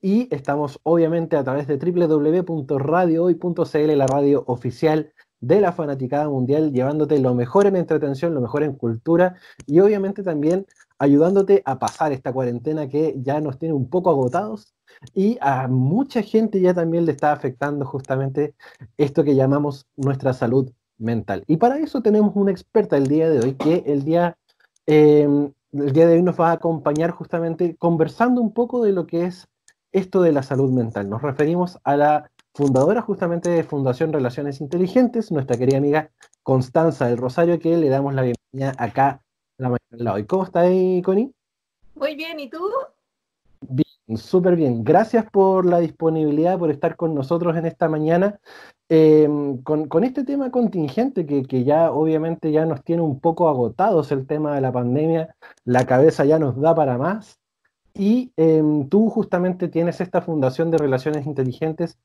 [0.00, 7.18] y estamos obviamente a través de www.radiohoy.cl, la radio oficial de la fanaticada mundial, llevándote
[7.18, 9.36] lo mejor en entretención, lo mejor en cultura
[9.66, 10.66] y obviamente también
[10.98, 14.74] ayudándote a pasar esta cuarentena que ya nos tiene un poco agotados
[15.14, 18.54] y a mucha gente ya también le está afectando justamente
[18.96, 21.44] esto que llamamos nuestra salud mental.
[21.46, 24.38] Y para eso tenemos una experta el día de hoy que el día,
[24.86, 29.06] em, el día de hoy nos va a acompañar justamente conversando un poco de lo
[29.06, 29.46] que es
[29.96, 31.08] esto de la salud mental.
[31.08, 36.10] Nos referimos a la fundadora justamente de Fundación Relaciones Inteligentes, nuestra querida amiga
[36.42, 39.22] Constanza del Rosario, que le damos la bienvenida acá
[39.56, 40.26] la mañana hoy.
[40.26, 41.32] ¿Cómo está ahí, Connie?
[41.94, 42.60] Muy bien, ¿y tú?
[43.62, 44.84] Bien, súper bien.
[44.84, 48.38] Gracias por la disponibilidad, por estar con nosotros en esta mañana.
[48.90, 54.12] Em, con, este tema contingente que, que, ya obviamente ya nos tiene un poco agotados
[54.12, 55.34] el tema de la pandemia,
[55.64, 57.40] la cabeza ya nos da para más.
[57.98, 61.98] Y em, tú justamente tienes esta Fundación de Relaciones Inteligentes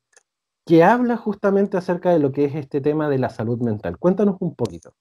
[0.65, 3.97] que habla justamente acerca de lo que es este tema de la salud mental.
[3.97, 4.93] Cuéntanos un poquito.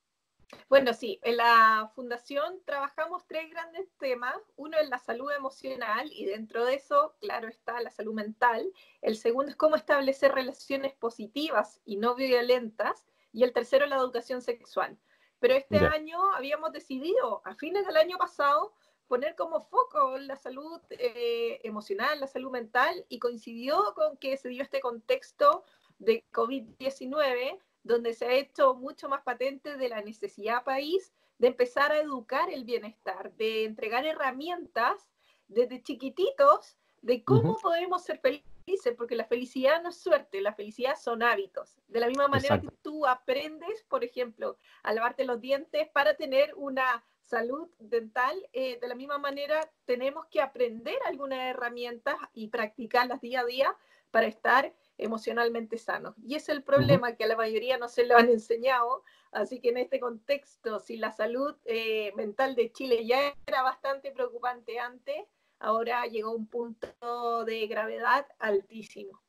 [0.69, 4.37] Bueno, sí, en la fundación trabajamos tres grandes temas.
[4.57, 8.73] Uno es la salud emocional y dentro de eso, claro, está la salud mental.
[9.03, 13.07] El segundo es cómo establecer relaciones positivas y no violentas.
[13.33, 14.99] Y el tercero es la educación sexual.
[15.41, 18.75] Pero este año habíamos decidido, a fines del año pasado,
[19.11, 24.49] poner como foco la salud eh, emocional, la salud mental, y coincidió con que se
[24.51, 25.65] dio este contexto
[25.99, 31.91] de COVID-19, donde se ha hecho mucho más patente de la necesidad país de empezar
[31.91, 35.11] a educar el bienestar, de entregar herramientas
[35.49, 40.95] desde chiquititos de cómo podemos ser felices, porque la felicidad no es suerte, la felicidad
[40.95, 41.81] son hábitos.
[41.89, 46.55] De la misma manera que tú aprendes, por ejemplo, a lavarte los dientes para tener
[46.55, 53.21] una salud dental, eh, de la misma manera tenemos que aprender algunas herramientas y practicarlas
[53.21, 53.77] día a día
[54.11, 56.17] para estar emocionalmente sanos.
[56.27, 59.71] Y es el problema que a la mayoría no se lo han enseñado, así que
[59.71, 65.17] en este contexto, si la salud eh, mental de Chile ya era bastante preocupante antes,
[65.61, 69.21] ahora llegó a un punto de gravedad altísimo.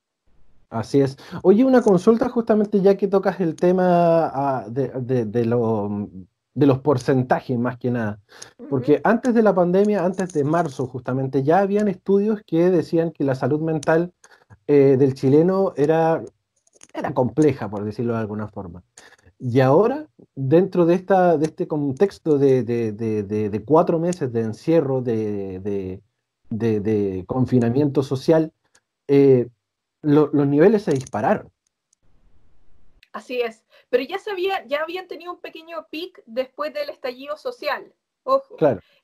[0.71, 1.17] Así es.
[1.43, 6.09] Oye, una consulta justamente ya que tocas el tema ah, de, de, lo,
[6.53, 8.19] de los porcentajes más que nada.
[8.69, 13.23] Porque antes de la pandemia, antes de marzo justamente, ya habían estudios que decían que
[13.23, 14.13] la salud mental
[14.67, 16.23] eh, del chileno era,
[16.93, 18.83] era compleja, por decirlo de alguna forma.
[19.39, 26.01] Y ahora, dentro de, esta, de este contexto de, cuatro meses de encierro, de,
[27.25, 28.51] confinamiento social,
[29.07, 29.47] eh,
[30.03, 31.49] los niveles se dispararon.
[33.13, 37.93] Así es pero ya, sabía, ya habían tenido un pequeño pic después del estallido social.
[38.23, 38.55] Ojo.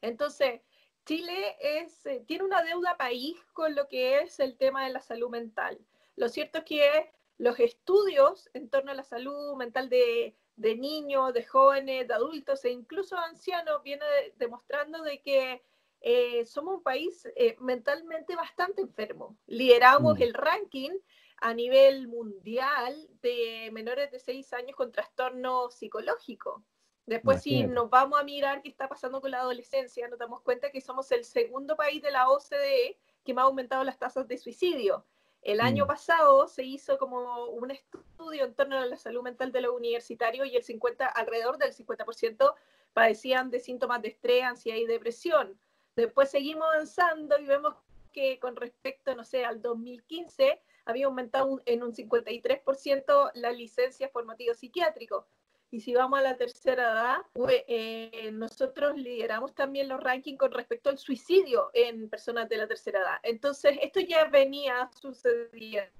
[0.02, 0.62] Entonces,
[1.06, 5.02] Chile es, eh, tiene una deuda país con lo que es el tema de la
[5.02, 5.78] salud mental.
[6.16, 11.44] Lo cierto es que los estudios en torno a la salud mental de, niños, de
[11.44, 15.62] jóvenes, de adultos e incluso ancianos vienen demostrando de que
[16.00, 19.38] eh, somos un país eh, mentalmente bastante enfermo.
[19.48, 20.22] Lideramos mm.
[20.22, 20.92] el ranking
[21.38, 26.64] a nivel mundial de menores de 6 años con trastorno psicológico.
[27.06, 30.72] Después, si nos vamos a mirar qué está pasando con la adolescencia, nos damos cuenta
[30.72, 34.38] que somos el segundo país de la OCDE que más ha aumentado las tasas de
[34.38, 35.06] suicidio.
[35.42, 35.88] El año mm.
[35.88, 40.48] pasado se hizo como un estudio en torno a la salud mental de los universitarios
[40.48, 42.54] y el 50, alrededor del 50%
[42.92, 45.58] padecían de síntomas de estrés, ansiedad y depresión.
[45.96, 47.76] Después seguimos avanzando y vemos
[48.12, 54.26] que con respecto, no sé, al 2015, había aumentado en un 53% la licencia por
[54.26, 55.28] motivo psiquiátrico.
[55.70, 57.18] Y si vamos a la tercera edad,
[57.50, 63.00] eh, nosotros lideramos también los rankings con respecto al suicidio en personas de la tercera
[63.00, 63.20] edad.
[63.24, 65.92] Entonces, esto ya venía sucediendo.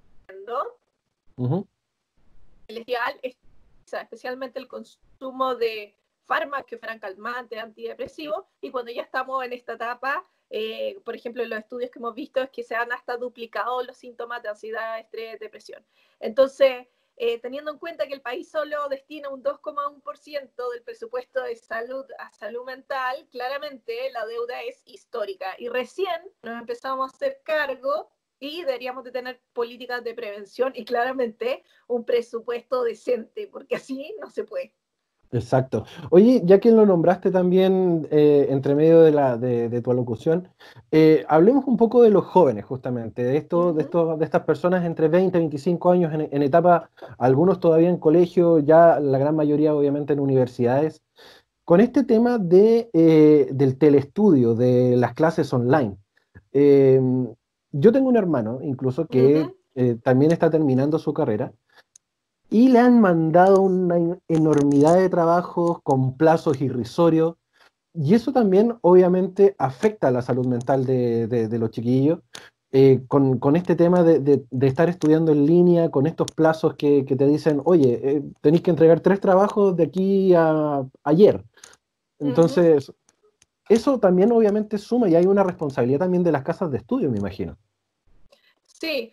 [2.68, 3.36] El ideal es,
[3.92, 5.94] especialmente el consumo de
[6.26, 11.44] fármacos que fueran calmantes, antidepresivos, y cuando ya estamos en esta etapa eh, por ejemplo,
[11.46, 15.00] los estudios que hemos visto es que se han hasta duplicado los síntomas de ansiedad,
[15.00, 15.86] estrés, depresión.
[16.20, 16.88] Entonces,
[17.20, 22.06] eh, teniendo en cuenta que el país solo destina un 2,1% del presupuesto de salud
[22.20, 25.56] a salud mental, claramente la deuda es histórica.
[25.58, 30.86] Y recién nos empezamos a hacer cargo y deberíamos de tener políticas de prevención y
[30.86, 34.76] claramente un presupuesto decente, porque así no se puede.
[35.32, 35.86] Exacto.
[36.10, 40.48] Oye, ya que lo nombraste también eh, entre medio de, la, de, tu alocución,
[40.92, 44.86] eh, hablemos un poco de los jóvenes, justamente, de, esto, de, esto, de estas personas
[44.86, 49.76] entre 20 y 25 años en, etapa, algunos todavía en colegio, ya la gran mayoría
[49.76, 51.04] obviamente en universidades,
[51.66, 55.98] con este tema de, eh, del telestudio, de las clases online.
[56.54, 61.54] yo tengo un hermano, incluso, que eh, también está terminando su carrera
[62.50, 67.36] y le han mandado una enormidad de trabajos con plazos irrisorios.
[67.94, 72.20] Y eso también obviamente afecta a la salud mental de, los chiquillos,
[72.72, 77.62] eh, con, este tema de, estar estudiando en línea, con estos plazos que, te dicen,
[77.66, 81.44] oye, eh, tenéis que entregar tres trabajos de aquí a ayer.
[82.20, 82.94] Entonces,
[83.68, 87.18] eso también obviamente suma y hay una responsabilidad también de las casas de estudio, me
[87.18, 87.58] imagino.
[88.66, 89.12] Sí,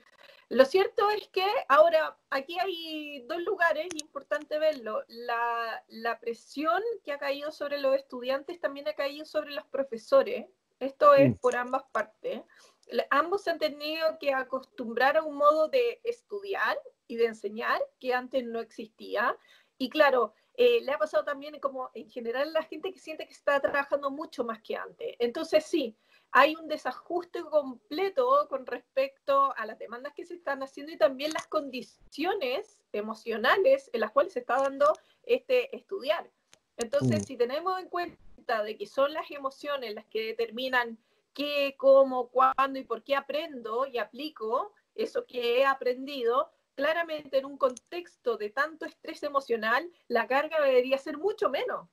[0.49, 5.03] lo cierto es que ahora aquí hay dos lugares, importante verlo.
[5.09, 10.47] La, presión que ha caído sobre los estudiantes también ha caído sobre los profesores.
[10.81, 12.43] Esto es por ambas partes.
[13.11, 18.45] Ambos han tenido que acostumbrar a un modo de estudiar y de enseñar que antes
[18.45, 19.37] no existía.
[19.79, 23.33] Y claro, eh, le ha pasado también como en general la gente que siente que
[23.33, 25.17] está trabajando mucho más que antes.
[25.19, 25.97] Entonces sí,
[26.37, 31.33] hay un desajuste completo con respecto a las demandas que se están haciendo y también
[31.33, 34.93] las condiciones emocionales en las cuales se está dando
[35.23, 36.29] este estudiar.
[36.77, 37.25] Entonces, mm.
[37.25, 40.99] si tenemos en cuenta de que son las emociones las que determinan
[41.35, 47.45] qué, cómo, cuándo y por qué aprendo y aplico eso que he aprendido, claramente en
[47.45, 51.89] un contexto de tanto estrés emocional, la carga debería ser mucho menos,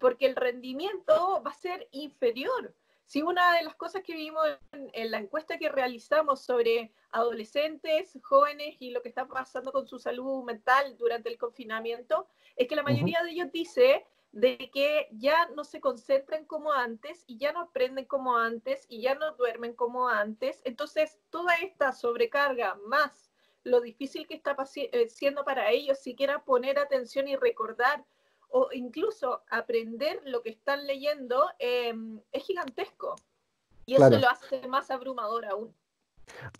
[0.00, 2.74] porque el rendimiento va a ser inferior.
[3.06, 8.76] Si una de las cosas que vimos en, la encuesta que realizamos sobre adolescentes, jóvenes
[8.80, 12.82] y lo que está pasando con su salud mental durante el confinamiento, es que la
[12.82, 17.60] mayoría de ellos dice de que ya no se concentran como antes y ya no
[17.60, 20.60] aprenden como antes y ya no duermen como antes.
[20.64, 23.30] Entonces, toda esta sobrecarga más
[23.64, 28.04] lo difícil que está eh, siendo para ellos siquiera poner atención y recordar
[28.56, 33.16] o incluso aprender lo que están leyendo em, es gigantesco.
[33.84, 35.74] Y eso lo hace más abrumador aún.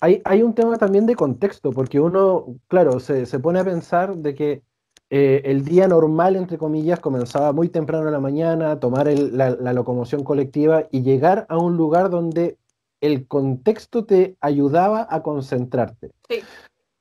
[0.01, 4.17] Hay, hay, un tema también de contexto, porque uno, claro, se, se pone a pensar
[4.17, 4.63] de que
[5.09, 9.73] eh, el día normal, entre comillas, comenzaba muy temprano en la mañana, tomar la, la,
[9.73, 12.59] locomoción colectiva y llegar a un lugar donde
[13.01, 16.11] el contexto te ayudaba a concentrarte.
[16.29, 16.43] Sí.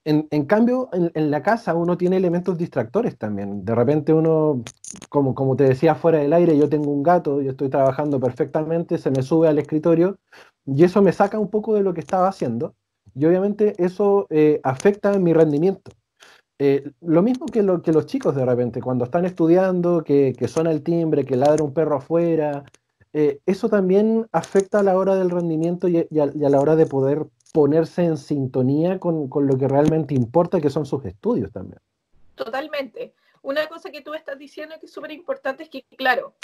[0.06, 3.64] En, cambio, en, la casa uno tiene elementos distractores también.
[3.64, 4.62] De repente uno,
[5.10, 9.12] como, te decía fuera del aire, yo tengo un gato, yo estoy trabajando perfectamente, se
[9.12, 10.18] me sube al escritorio
[10.66, 12.76] y eso me saca un poco de lo que estaba haciendo
[13.16, 15.92] y obviamente eso eh, afecta mi rendimiento.
[16.60, 20.48] Eh, lo mismo que, lo, que los chicos de repente, cuando están estudiando, que, que
[20.48, 22.66] suena el timbre, que ladra un perro afuera,
[23.14, 27.28] eh, eso también afecta a la hora del rendimiento y, a, la hora de poder
[27.54, 31.80] ponerse en sintonía con, lo que realmente importa, que son sus estudios también.
[32.36, 33.14] Totalmente.
[33.44, 36.36] Una cosa que tú estás diciendo que es súper importante es que, claro,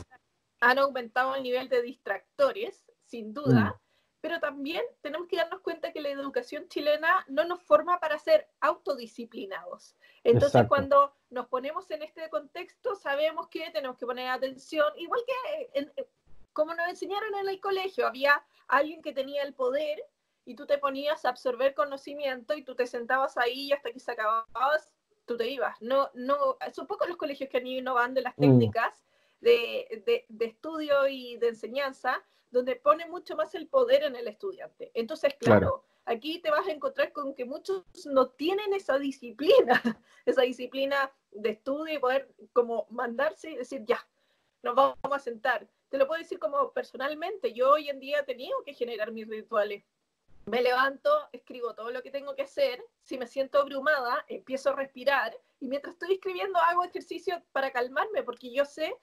[0.61, 3.81] han aumentado el nivel de distractores, sin duda, mm.
[4.21, 8.47] pero también tenemos que darnos cuenta que la educación chilena no nos forma para ser
[8.59, 9.95] autodisciplinados.
[10.23, 15.91] Entonces, cuando nos ponemos en este contexto, sabemos que tenemos que poner atención, igual que
[16.53, 20.03] como nos enseñaron en el colegio, había alguien que tenía el poder
[20.49, 23.99] y tú te ponías a absorber conocimiento y tú te sentabas ahí y hasta que
[23.99, 24.91] se acababas,
[25.25, 25.79] tú te ibas.
[25.79, 28.41] No, no, son pocos los colegios que han ido innovando las mm.
[28.41, 29.05] técnicas
[29.41, 32.19] de, de, estudio y de enseñanza,
[32.49, 34.89] donde pone mucho más el poder en el estudiante.
[34.95, 39.79] Entonces, claro, aquí te vas a encontrar con que muchos no tienen esa disciplina,
[40.25, 44.03] esa disciplina de estudio y poder como mandarse y decir, ya,
[44.63, 45.69] nos vamos a sentar.
[45.89, 49.27] Te lo puedo decir como personalmente, yo hoy en día he tenido que generar mis
[49.27, 49.83] rituales
[50.49, 54.75] me levanto, escribo todo lo que tengo que hacer, si me siento abrumada, empiezo a
[54.75, 58.95] respirar y mientras estoy escribiendo hago ejercicio para calmarme porque yo sé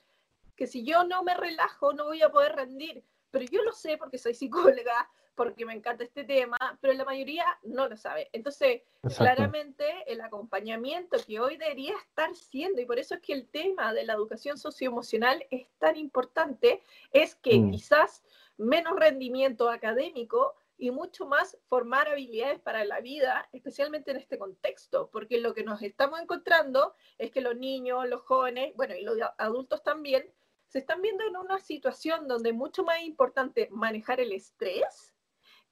[0.57, 3.99] que si yo no me relajo no voy a poder rendir, pero yo lo sé
[3.99, 8.31] porque soy psicóloga, porque me encanta este tema, pero la mayoría no lo sabe.
[8.33, 8.83] Entonces,
[9.17, 13.93] claramente el acompañamiento que hoy debería estar siendo, y por eso es que el tema
[13.93, 17.71] de la educación socioemocional es tan importante, es que mm.
[17.71, 18.25] quizás
[18.57, 25.09] menos rendimiento académico, y mucho más formar habilidades para la vida, especialmente en este contexto,
[25.11, 29.17] porque lo que nos estamos encontrando es que los niños, los jóvenes, bueno, y los
[29.39, 30.31] adultos también,
[30.69, 35.15] se están viendo en una situación donde es mucho más importante manejar el estrés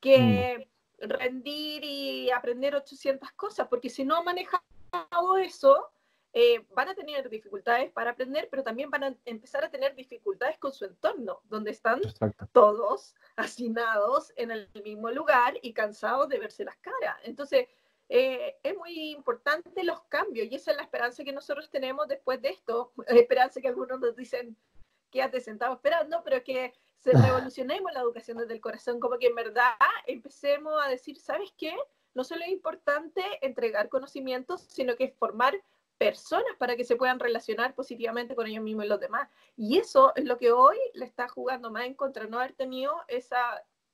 [0.01, 0.69] que
[1.01, 1.09] mm.
[1.09, 4.63] rendir y aprender 800 cosas, porque si no manejado
[5.39, 5.91] eso,
[6.37, 10.59] eh, van a tener dificultades para aprender, pero también van a empezar a tener dificultades
[10.59, 12.01] con su entorno, donde están
[12.53, 17.17] todos hacinados en el mismo lugar y cansados de verse las caras.
[17.23, 17.69] Entonces,
[18.09, 22.43] eh, es muy importante los cambios y esa es la esperanza que nosotros tenemos después
[22.43, 22.93] de esto.
[23.07, 24.57] Esperanza que algunos nos dicen,
[25.13, 26.75] quédate sentado esperando, pero que
[27.05, 29.75] revolucionemos la educación desde el corazón, como que en verdad
[30.05, 31.77] empecemos a decir, ¿sabes qué?
[32.13, 35.55] No solo es importante entregar conocimientos, sino que formar
[36.05, 39.27] personas para que se puedan relacionar positivamente con ellos mismos y los demás.
[39.57, 42.93] Y eso es lo que hoy le está jugando más en contra, no haber tenido
[43.09, 43.39] esa,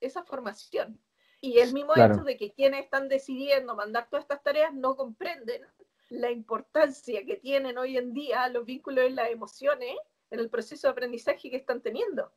[0.01, 0.99] esa formación.
[1.39, 5.61] Y el mismo hecho de que quienes están decidiendo mandar todas estas tareas no comprenden
[6.09, 9.95] la importancia que tienen hoy en día los vínculos y las emociones
[10.29, 12.29] en el proceso de aprendizaje que están teniendo.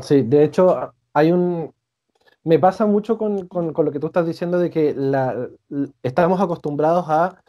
[0.00, 1.74] Sí, de hecho, hay un...
[2.44, 5.48] Me pasa mucho con, con, con lo que tú estás diciendo de que la,
[6.02, 7.42] estamos acostumbrados a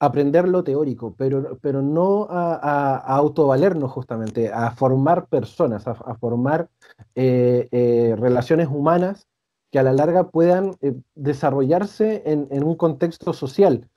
[0.00, 6.68] aprender lo teórico, pero, pero no a, autovalernos justamente, a formar personas, a, formar
[7.14, 9.28] eh, eh, relaciones humanas
[9.70, 13.88] que a la larga puedan eh, desarrollarse en, en, un contexto social.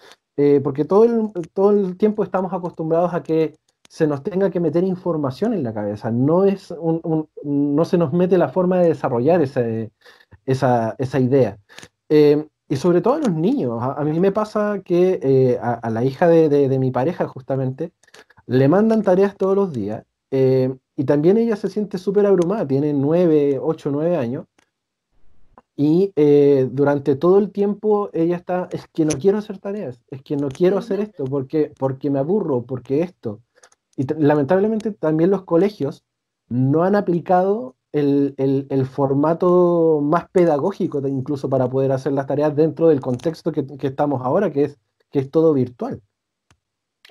[0.64, 3.56] porque todo el, todo el tiempo estamos acostumbrados a que
[3.88, 8.12] se nos tenga que meter información en la cabeza, no, es un, no se nos
[8.12, 9.62] mete la forma de desarrollar esa,
[10.46, 11.60] esa, esa idea.
[12.74, 13.78] Y sobre todo a los niños.
[13.80, 17.92] A, mí me pasa que eh, a, la hija de, mi pareja, justamente,
[18.48, 20.04] le mandan tareas todos los días.
[20.32, 22.68] Eh, y también ella se siente súper abrumada.
[22.68, 24.48] Tiene 9, 8, 9 años.
[25.76, 30.24] Y eh, durante todo el tiempo ella está, es que no quiero hacer tareas, es
[30.24, 33.40] que no quiero hacer esto porque, porque me aburro, porque esto.
[33.96, 36.06] Y lamentablemente también los colegios
[36.50, 43.00] no han aplicado el, formato más pedagógico incluso para poder hacer las tareas dentro del
[43.00, 44.80] contexto que, estamos ahora, que es,
[45.12, 46.02] que es todo virtual.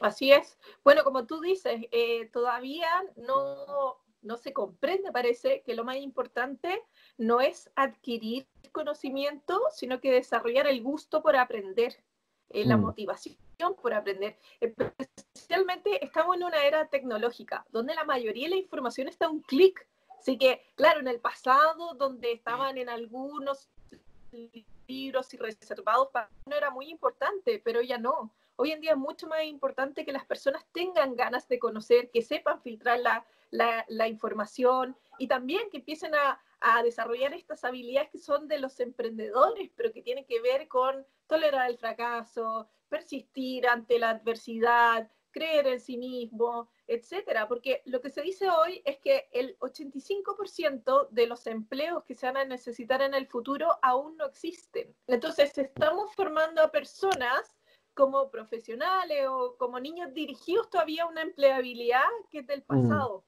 [0.01, 0.59] Así es.
[0.85, 6.83] Bueno, como tú dices, eh, todavía no, no se comprende, parece, que lo más importante
[7.19, 12.03] no es adquirir conocimiento, sino que desarrollar el gusto por aprender,
[12.51, 12.81] eh, la mm.
[12.81, 13.37] motivación
[13.81, 14.37] por aprender.
[14.61, 19.43] Especialmente estamos en una era tecnológica, donde la mayoría de la información está a un
[19.43, 19.87] clic.
[20.23, 23.69] Así que, claro, en el pasado, donde estaban en algunos
[24.87, 28.33] libros y reservados para uno era muy importante, pero ya no.
[28.55, 32.23] Hoy en día es mucho más importante que las personas tengan ganas de conocer, que
[32.23, 33.27] sepan filtrar la,
[33.89, 38.79] la, información y también que empiecen a, a, desarrollar estas habilidades que son de los
[38.79, 45.67] emprendedores, pero que tienen que ver con tolerar el fracaso, persistir ante la adversidad, creer
[45.67, 51.27] en sí mismo, etcétera, porque lo que se dice hoy es que el 85% de
[51.27, 54.95] los empleos que se van a necesitar en el futuro aún no existen.
[55.07, 57.57] Entonces, estamos formando a personas
[57.95, 62.89] como profesionales o como niños dirigidos todavía a una empleabilidad que es del mm.
[62.89, 63.25] pasado.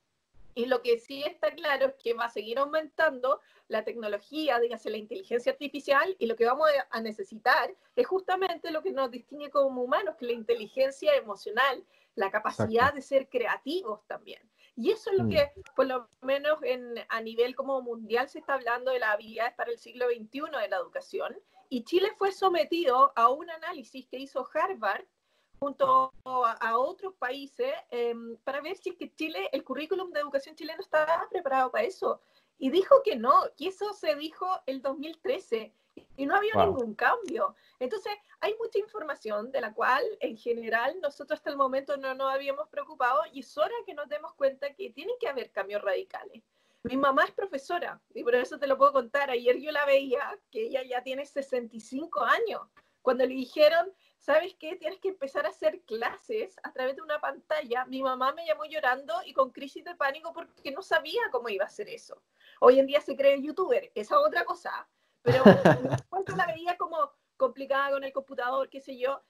[0.57, 4.89] Y lo que sí está claro es que va a seguir aumentando la tecnología, dígase
[4.89, 9.51] la inteligencia artificial, y lo que vamos a necesitar es justamente lo que nos distingue
[9.51, 11.85] como humanos, que es la inteligencia emocional,
[12.15, 14.41] la capacidad de ser creativos también.
[14.77, 15.31] Y eso es lo mm.
[15.31, 19.55] que, por lo menos en, a nivel como mundial, se está hablando de las habilidades
[19.55, 21.37] para el siglo XXI de la educación.
[21.69, 25.05] Y Chile fue sometido a un análisis que hizo Harvard
[25.59, 30.57] junto a, otros países em, para ver si es que Chile, el currículum de educación
[30.57, 32.21] chileno estaba preparado para eso.
[32.59, 35.73] Y dijo que no, que eso se dijo el 2013
[36.17, 37.55] y no había ningún cambio.
[37.85, 42.33] Entonces, hay mucha información de la cual en general nosotros hasta el momento no nos
[42.33, 46.43] habíamos preocupado y es hora que nos demos cuenta que tienen que haber cambios radicales.
[46.83, 49.29] Mi mamá es profesora y por eso te lo puedo contar.
[49.29, 52.63] Ayer yo la veía, que ella ya tiene 65 años.
[53.03, 54.77] Cuando le dijeron, ¿sabes qué?
[54.77, 57.85] Tienes que empezar a hacer clases a través de una pantalla.
[57.85, 61.65] Mi mamá me llamó llorando y con crisis de pánico porque no sabía cómo iba
[61.65, 62.23] a hacer eso.
[62.61, 64.89] Hoy en día se cree youtuber, esa es otra cosa.
[65.21, 65.43] Pero
[66.09, 67.13] cuando la veía como
[67.45, 69.21] complicada con el computador, qué sé yo.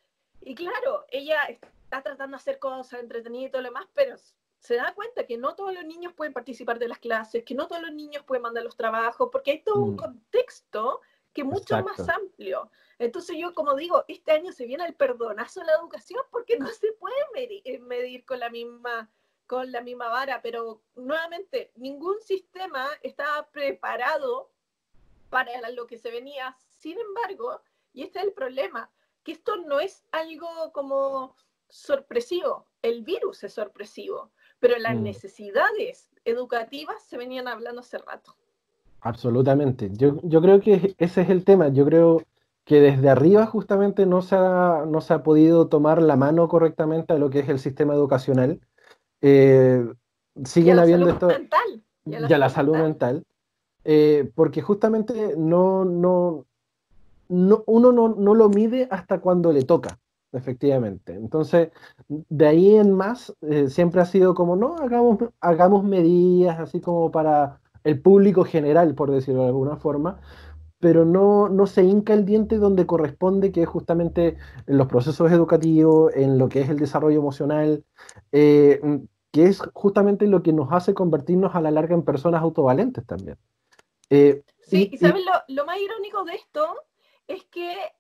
[0.40, 4.16] Y claro, ella está tratando de hacer cosas entretenidas y todo lo demás, pero
[4.58, 7.66] se da cuenta que no todos los niños pueden participar de las clases, que no
[7.66, 9.96] todos los niños pueden mandar los trabajos, porque hay todo un mm.
[9.96, 11.00] contexto
[11.32, 12.70] que es mucho más amplio.
[12.98, 16.68] Entonces yo, como digo, este año se viene el perdonazo en la educación porque no
[16.68, 17.16] se puede
[17.64, 19.10] eh, medir, con la misma
[19.46, 24.48] con la misma vara, pero nuevamente ningún sistema estaba preparado
[25.28, 26.56] para lo que se venía.
[26.70, 27.60] Sin embargo,
[27.94, 28.90] y este es el problema,
[29.22, 31.34] que esto no es algo como
[31.68, 35.02] sorpresivo, el virus es sorpresivo, pero las mm.
[35.02, 38.36] necesidades educativas se venían hablando hace rato.
[39.00, 39.90] Absolutamente.
[39.92, 41.68] Yo, yo creo que ese es el tema.
[41.68, 42.22] Yo creo
[42.64, 47.12] que desde arriba justamente no se ha, no se ha podido tomar la mano correctamente
[47.12, 48.60] a lo que es el sistema educacional.
[49.20, 49.86] Eh,
[50.44, 51.26] siguen habiendo esto.
[51.26, 51.84] Mental.
[52.06, 53.24] Ya la, salud mental.
[53.84, 56.46] Eh, porque justamente no, no,
[57.34, 59.98] no uno no, no, lo mide hasta cuando le toca,
[60.32, 61.14] efectivamente.
[61.14, 61.70] Entonces,
[62.08, 67.10] de ahí en más, eh, siempre ha sido como, no, hagamos, hagamos medidas así como
[67.10, 70.20] para el público general, por decirlo de alguna forma,
[70.78, 74.36] pero no, no se hinca el diente donde corresponde, que es justamente
[74.66, 77.84] en los procesos educativos, en lo que es el desarrollo emocional,
[78.32, 78.80] eh,
[79.32, 83.36] que es justamente lo que nos hace convertirnos a la larga en personas autovalentes también.
[84.10, 86.66] Eh, sí, y, ¿sabes lo, lo, más irónico de esto?
[87.26, 87.92] Es que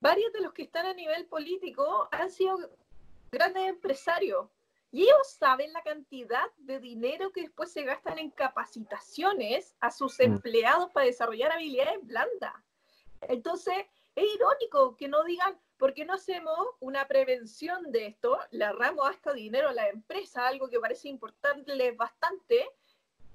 [0.00, 2.58] varios de los que están a nivel político han sido
[3.30, 4.48] grandes empresarios.
[4.90, 10.18] Y ellos saben la cantidad de dinero que después se gastan en capacitaciones a sus
[10.18, 10.22] mm.
[10.22, 12.54] empleados para desarrollar habilidades blandas.
[13.22, 13.74] Entonces,
[14.14, 18.38] es irónico que no digan, ¿por qué no hacemos una prevención de esto?
[18.52, 22.68] Le ahorramos hasta dinero a la empresa, algo que parece importante bastante,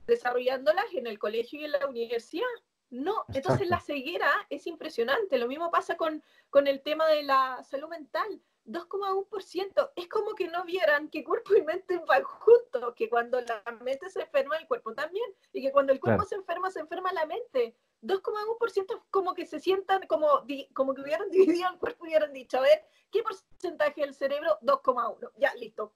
[0.08, 2.48] desarrollándolas en el colegio y en la universidad.
[2.90, 5.38] No, entonces la ceguera es impresionante.
[5.38, 8.42] Lo mismo pasa con, con el tema de la salud mental.
[8.66, 9.92] 2,1%.
[9.96, 14.10] Es como que no vieran que cuerpo y mente van juntos, que cuando la mente
[14.10, 17.26] se enferma, el cuerpo también, y que cuando el cuerpo se enferma, se enferma la
[17.26, 17.76] mente.
[18.04, 22.34] 2,1% es como que se sientan como, como que hubieran dividido el cuerpo y hubieran
[22.34, 24.58] dicho, a ver, ¿qué porcentaje del cerebro?
[24.62, 25.32] 2,1.
[25.38, 25.94] Ya, listo.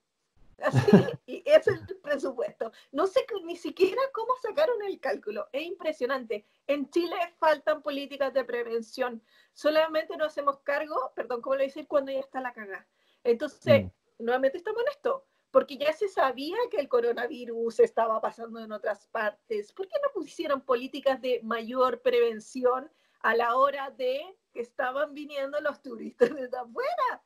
[0.62, 0.90] Así,
[1.26, 2.72] y ese es el presupuesto.
[2.92, 5.48] No sé ni siquiera cómo sacaron el cálculo.
[5.52, 6.46] Es impresionante.
[6.66, 9.22] En Chile faltan políticas de prevención.
[9.52, 11.86] Solamente nos hacemos cargo, perdón, ¿cómo lo decir?
[11.86, 12.86] Cuando ya está la cagada.
[13.22, 13.90] Entonces, mm.
[14.24, 15.26] nuevamente estamos en esto.
[15.50, 19.72] Porque ya se sabía que el coronavirus estaba pasando en otras partes.
[19.72, 24.20] ¿Por qué no pusieron políticas de mayor prevención a la hora de
[24.52, 27.22] que estaban viniendo los turistas de afuera?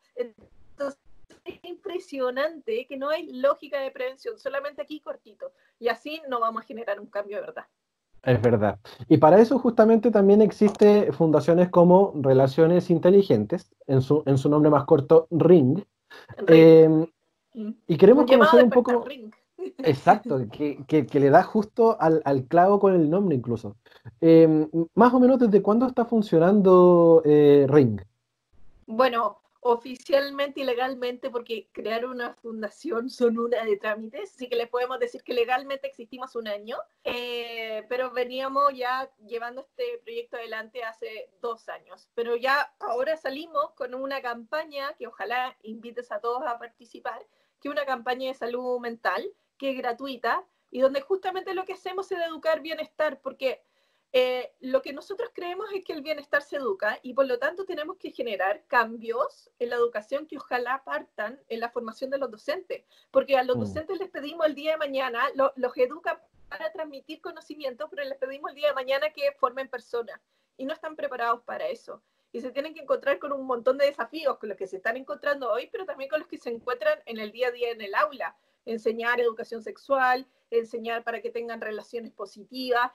[1.49, 5.52] Es impresionante que no hay lógica de prevención, solamente aquí cortito.
[5.78, 7.64] Y así no vamos a generar un cambio de verdad.
[8.23, 8.78] Es verdad.
[9.09, 14.71] Y para eso justamente también existe fundaciones como Relaciones Inteligentes, en su, en su nombre
[14.71, 15.87] más corto, RING.
[16.47, 17.07] Em,
[17.55, 17.71] mm.
[17.87, 19.05] y queremos conocer un poco...
[19.78, 23.76] Exacto, que, que, le da justo al, al, clavo con el nombre incluso.
[24.21, 28.01] Em, más o menos desde cuándo está funcionando eh, Ring.
[28.87, 34.68] Bueno, oficialmente y legalmente, porque crear una fundación son una de trámites, así que les
[34.68, 40.85] podemos decir que legalmente existimos un año, eh, pero veníamos ya llevando este proyecto adelante
[40.85, 42.09] hace dos años.
[42.14, 47.27] Pero ya ahora salimos con una campaña que ojalá invites a todos a participar,
[47.61, 51.73] que es una campaña de salud mental, que es gratuita y donde justamente lo que
[51.73, 53.62] hacemos es educar bienestar, porque
[54.12, 57.66] eh, lo que nosotros creemos es que el bienestar se educa y por lo tanto
[57.66, 62.31] tenemos que generar cambios en la educación que ojalá partan en la formación de los
[62.31, 63.61] docentes, porque a los mm.
[63.61, 68.51] docentes les pedimos el día de mañana, los educa para transmitir conocimiento, pero les pedimos
[68.51, 70.18] el día de mañana que formen personas
[70.57, 72.03] y no están preparados para eso.
[72.33, 74.97] Y se tienen que encontrar con un montón de desafíos, con los que se están
[74.97, 77.81] encontrando hoy, pero también con los que se encuentran en el día a día en
[77.81, 78.37] el aula.
[78.68, 82.90] Enseñar educación sexual, enseñar para que tengan relaciones positivas,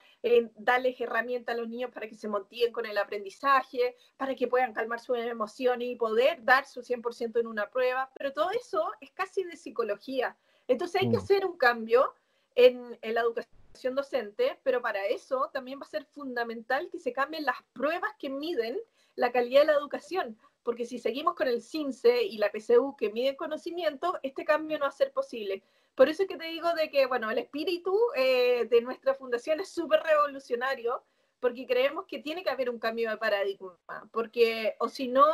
[0.55, 4.73] darles herramientas a los niños para que se motiven con el aprendizaje, para que puedan
[4.73, 9.11] calmar sus emociones y poder dar su 100% en una prueba, pero todo eso es
[9.11, 10.37] casi de psicología.
[10.67, 11.21] Entonces hay que mm.
[11.21, 12.13] hacer un cambio
[12.55, 17.13] en, en la educación docente, pero para eso también va a ser fundamental que se
[17.13, 18.79] cambien las pruebas que miden
[19.15, 23.11] la calidad de la educación, porque si seguimos con el CINCE y la PCU que
[23.11, 25.63] miden conocimiento, este cambio no va a ser posible.
[25.95, 29.59] Por eso es que te digo de que, bueno, el espíritu eh, de nuestra fundación
[29.59, 31.03] es súper revolucionario,
[31.39, 33.77] porque creemos que tiene que haber un cambio de paradigma,
[34.11, 35.27] porque, o si no,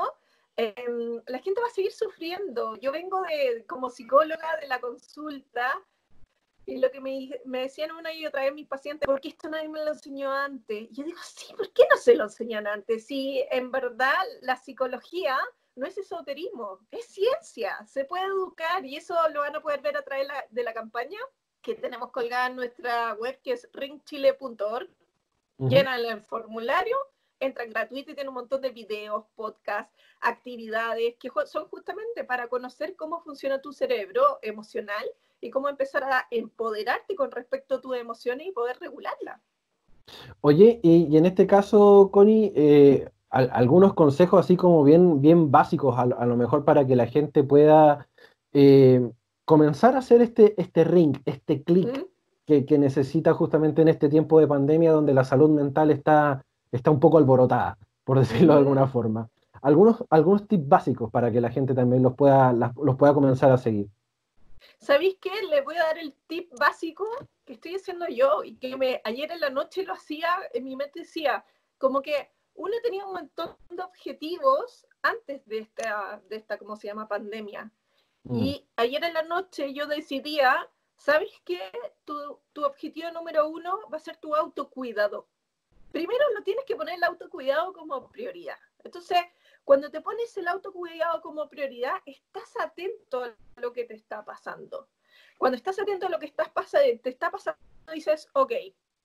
[0.58, 2.76] em, la gente va a seguir sufriendo.
[2.78, 5.80] Yo vengo de, como psicóloga de la consulta,
[6.70, 9.50] y lo que me, me, decían una y otra vez mis pacientes, ¿por qué esto
[9.50, 10.90] nadie me lo enseñó antes?
[10.92, 13.06] Y yo digo, sí, ¿por qué no se lo enseñan antes?
[13.08, 15.38] Si en verdad la psicología
[15.76, 19.98] no es esoterismo, es ciencia, se puede educar y eso lo van a poder ver
[19.98, 21.20] a través de la campaña
[21.62, 24.90] que tenemos colgada en nuestra web que es ringchile.org.
[25.58, 26.96] Llenan el formulario,
[27.40, 32.96] entran gratuito y tienen un montón de videos, podcasts, actividades que son justamente para conocer
[32.96, 35.06] cómo funciona tu cerebro emocional
[35.42, 39.42] y cómo empezar a empoderarte con respecto a tus emociones y poder regularla.
[40.42, 46.06] Oye, y, en este caso, Connie, eh, algunos consejos así como bien, bien básicos, a,
[46.06, 48.08] lo mejor para que la gente pueda
[48.54, 49.08] eh,
[49.46, 52.08] comenzar a hacer este, este ring, este clic
[52.46, 57.00] que, necesita justamente en este tiempo de pandemia donde la salud mental está, está un
[57.00, 59.30] poco alborotada, por decirlo de alguna forma.
[59.62, 63.58] Algunos, algunos tips básicos para que la gente también los pueda, los pueda comenzar a
[63.58, 63.90] seguir.
[64.80, 65.32] ¿Sabéis qué?
[65.50, 67.06] Les voy a dar el tip básico
[67.46, 70.76] que estoy haciendo yo y que me, ayer en la noche lo hacía, en mi
[70.76, 71.44] mente decía,
[71.78, 76.88] como que uno tenía un montón de objetivos antes de esta, de esta ¿cómo se
[76.88, 77.72] llama?, pandemia.
[78.24, 78.36] Mm.
[78.36, 81.60] Y ayer en la noche yo decidía ¿sabes qué?
[82.06, 82.14] Tu,
[82.54, 85.28] tu objetivo número uno va a ser tu autocuidado.
[85.92, 88.58] Primero lo tienes que poner el autocuidado como prioridad.
[88.84, 89.18] Entonces,
[89.64, 94.90] cuando te pones el autocuidado como prioridad, estás atento a lo que te está pasando.
[95.38, 97.60] Cuando estás atento a lo que te está pasando,
[97.94, 98.52] dices, ok,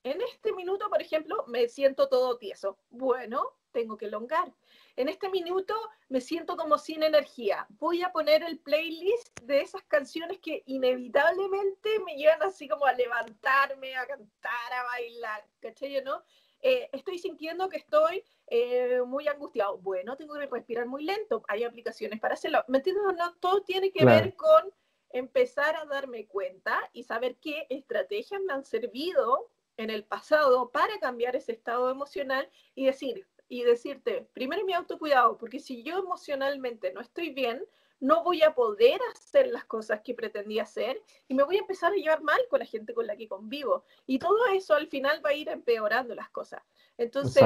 [0.05, 2.79] en este minuto, por ejemplo, me siento todo tieso.
[2.91, 4.53] Bueno, tengo que elongar.
[4.97, 5.75] En este minuto
[6.09, 7.67] me siento como sin energía.
[7.71, 12.93] Voy a poner el playlist de esas canciones que inevitablemente me llevan así como a
[12.93, 15.47] levantarme, a cantar, a bailar.
[15.61, 16.03] ¿Cachai?
[16.05, 16.23] ¿No?
[16.67, 19.77] Eh, estoy sintiendo que estoy eh, muy angustiado.
[19.77, 21.43] Bueno, tengo que respirar muy lento.
[21.47, 22.65] Hay aplicaciones para hacerlo.
[22.69, 23.05] ¿Me entiendes?
[23.19, 24.73] No, todo tiene que ver con
[25.11, 30.99] empezar a darme cuenta y saber qué estrategias me han servido en el pasado para
[31.01, 36.95] cambiar ese estado emocional y decir, y decirte, primero mi autocuidado, porque si yo emocionalmente
[36.95, 37.63] no estoy bien,
[38.05, 41.91] no voy a poder hacer las cosas que pretendía hacer y me voy a empezar
[41.91, 43.87] a llevar mal con la gente con la que convivo.
[44.07, 46.63] Y todo eso al final va a ir empeorando las cosas.
[46.99, 47.43] Entonces,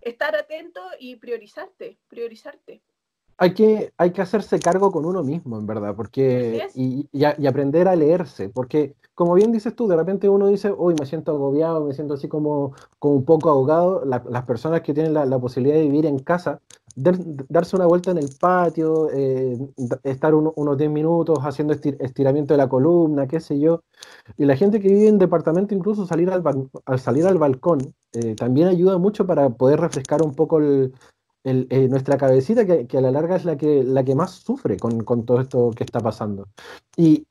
[0.00, 2.82] estar atento y priorizarte, priorizarte.
[3.36, 7.88] Hay que, hay que hacerse cargo con uno mismo, en verdad, porque y, y, aprender
[7.88, 11.84] a leerse, porque como bien dices tú, de repente uno dice, hoy me siento agobiado,
[11.84, 14.04] me siento así como, como un poco ahogado.
[14.04, 16.60] las personas que tienen la, la, posibilidad de vivir en casa
[16.96, 19.58] darse una vuelta en el patio, eh,
[20.04, 23.82] estar unos 10 minutos haciendo estiramiento de la columna, qué sé yo.
[24.36, 26.42] Y la gente que vive en departamento, incluso salir al,
[26.86, 30.92] al salir al balcón, eh, también ayuda mucho para poder refrescar un poco el,
[31.46, 35.24] eh, nuestra cabecita, que, a la larga es la que, la que más sufre con,
[35.26, 36.48] todo esto que está pasando.
[36.96, 37.26] Y,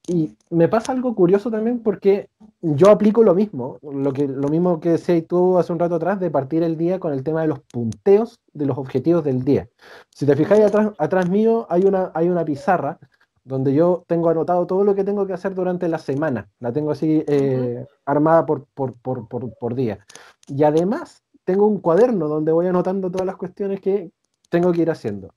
[0.52, 2.30] me pasa algo curioso también porque
[2.62, 6.20] yo aplico lo mismo, lo, que, lo mismo que decías tú hace un rato atrás,
[6.20, 9.68] de partir el día con el tema de los punteos de los objetivos del día.
[10.12, 13.00] Si te fijáis atrás, atrás mío, hay una, hay una pizarra
[13.44, 16.50] donde yo tengo anotado todo lo que tengo que hacer durante la semana.
[16.60, 20.06] La tengo así eh, armada por, por, por, por, día.
[20.48, 24.12] Y además tengo un cuaderno donde voy anotando todas las cuestiones que
[24.50, 25.34] tengo que ir haciendo.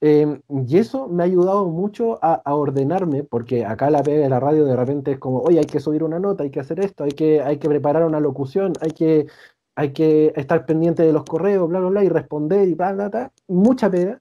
[0.00, 4.40] Em, y eso me ha ayudado mucho a, ordenarme, porque acá la pega de la
[4.40, 7.04] radio de repente es como, oye, hay que subir una nota, hay que hacer esto,
[7.04, 9.26] hay que, hay que preparar una locución, hay que,
[9.74, 13.08] hay que estar pendiente de los correos, bla, bla, bla, y responder y bla, bla,
[13.08, 14.20] bla, mucha pega.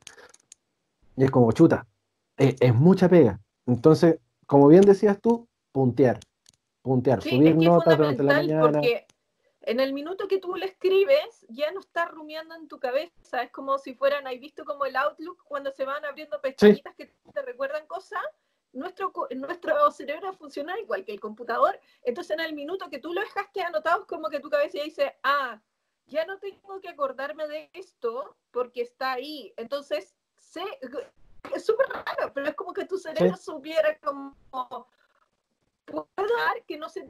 [1.17, 1.85] Y es como, chuta,
[2.37, 3.39] es, es mucha pega.
[3.65, 6.19] Entonces, como bien decías tú, puntear,
[6.81, 8.81] puntear, subir notas durante la mañana.
[9.67, 13.41] En el minuto que tú le escribes, ya no está rumiando en tu cabeza.
[13.41, 17.11] Es como si fueran, ¿hay visto como el Outlook cuando se van abriendo pestañitas que
[17.33, 18.21] te recuerdan cosas?
[18.73, 21.79] Nuestro, nuestro cerebro funciona igual que el computador.
[22.03, 24.83] Entonces, en el minuto que tú lo dejaste anotado, es como que tu cabeza ya
[24.83, 25.59] dice, ah,
[26.05, 29.51] ya no tengo que acordarme de esto porque está ahí.
[29.57, 30.63] Entonces, sé,
[31.55, 34.35] es súper raro, pero es como que tu cerebro supiera como,
[35.85, 37.09] puedo dar que no se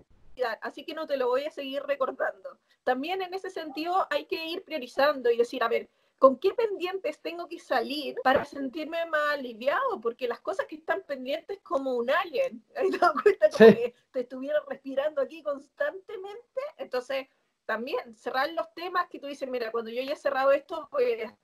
[0.62, 2.58] así que no te lo voy a seguir recordando.
[2.84, 7.20] También en ese sentido hay que ir priorizando y decir, a ver, ¿con qué pendientes
[7.20, 10.00] tengo que salir para sentirme más aliviado?
[10.02, 14.60] Porque las cosas que están pendientes como un alien, te cuenta como que te estuviera
[14.68, 17.28] respirando aquí constantemente, entonces
[17.66, 21.04] también cerrar los temas que tú dices, mira, cuando yo ya he cerrado esto, voy
[21.04, 21.36] a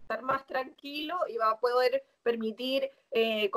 [0.00, 3.50] estar más tranquilo y va a poder permitir eh,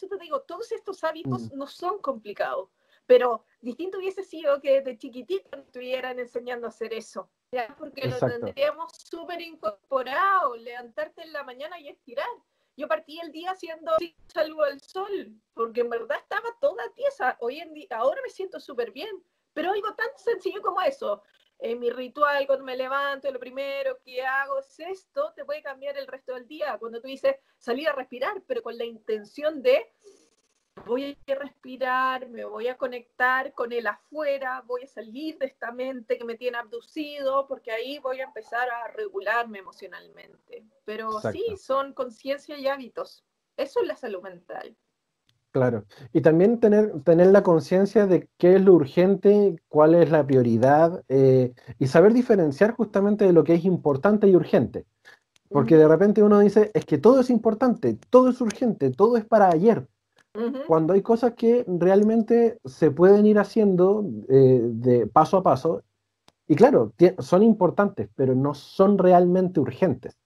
[0.00, 1.56] yo te digo, todos estos hábitos mm.
[1.56, 2.68] no son complicados,
[3.06, 7.74] pero distinto hubiese sido que de chiquitito estuvieran enseñando a hacer eso, ¿ya?
[7.78, 12.28] porque lo tendríamos súper incorporado, levantarte en la mañana y estirar.
[12.76, 13.92] Yo partí el día haciendo
[14.32, 17.36] salvo al sol, porque en verdad estaba toda tiesa.
[17.40, 21.22] Hoy en día, ahora me siento súper bien, pero algo tan sencillo como eso,
[21.58, 25.96] en mi ritual, cuando me levanto, lo primero que hago es esto, te puede cambiar
[25.98, 26.78] el resto del día.
[26.78, 29.92] Cuando tú dices salir a respirar, pero con la intención de
[30.86, 35.72] voy a respirar, me voy a conectar con el afuera, voy a salir de esta
[35.72, 40.64] mente que me tiene abducido, porque ahí voy a empezar a regularme emocionalmente.
[40.84, 43.24] Pero sí, son conciencia y hábitos.
[43.56, 44.76] Eso es la salud mental.
[45.50, 45.84] Claro.
[46.12, 51.02] Y también tener, tener la conciencia de qué es lo urgente, cuál es la prioridad,
[51.08, 54.84] eh, y saber diferenciar justamente de lo que es importante y urgente.
[55.48, 59.24] Porque de repente uno dice, es que todo es importante, todo es urgente, todo es
[59.24, 59.88] para ayer.
[60.66, 65.82] Cuando hay cosas que realmente se pueden ir haciendo eh, de paso a paso,
[66.46, 70.17] y claro, son importantes, pero no son realmente urgentes.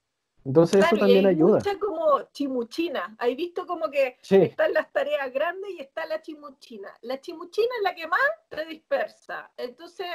[0.45, 1.57] Entonces eso también ayuda.
[1.57, 3.15] Mucha como chimuchina.
[3.17, 6.93] Hay visto como que están las tareas grandes y está la chimuchina.
[7.01, 9.51] La chimuchina es la que más te dispersa.
[9.55, 10.07] Entonces,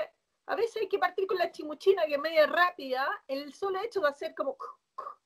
[0.47, 3.07] a veces hay que partir con la chimuchina que es media rápida.
[3.27, 4.57] El solo hecho de hacer como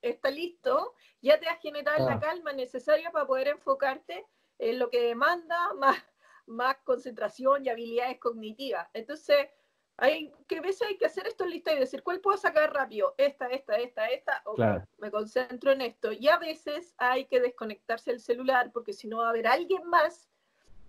[0.00, 2.20] está listo, ya te has generado la ah.
[2.20, 4.26] calma necesaria para poder enfocarte
[4.58, 5.96] en lo que demanda más,
[6.46, 8.88] más concentración y habilidades cognitivas.
[8.92, 9.48] Entonces,
[10.02, 13.14] hay que veces hay que hacer esto en lista y decir cuál puedo sacar rápido,
[13.18, 14.56] esta, esta, esta, esta, o
[14.98, 16.10] me concentro en esto.
[16.10, 19.86] Y a veces hay que desconectarse el celular porque si no va a haber alguien
[19.86, 20.28] más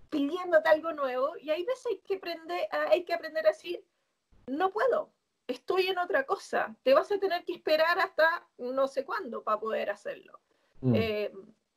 [0.10, 3.86] pidiéndote algo nuevo y hay veces hay que aprender, hay que aprender a decir,
[4.48, 5.12] no puedo,
[5.46, 9.60] estoy en otra cosa, te vas a tener que esperar hasta no sé cuándo para
[9.60, 10.40] poder hacerlo.
[10.82, 10.96] Mm.
[10.96, 11.32] Eh,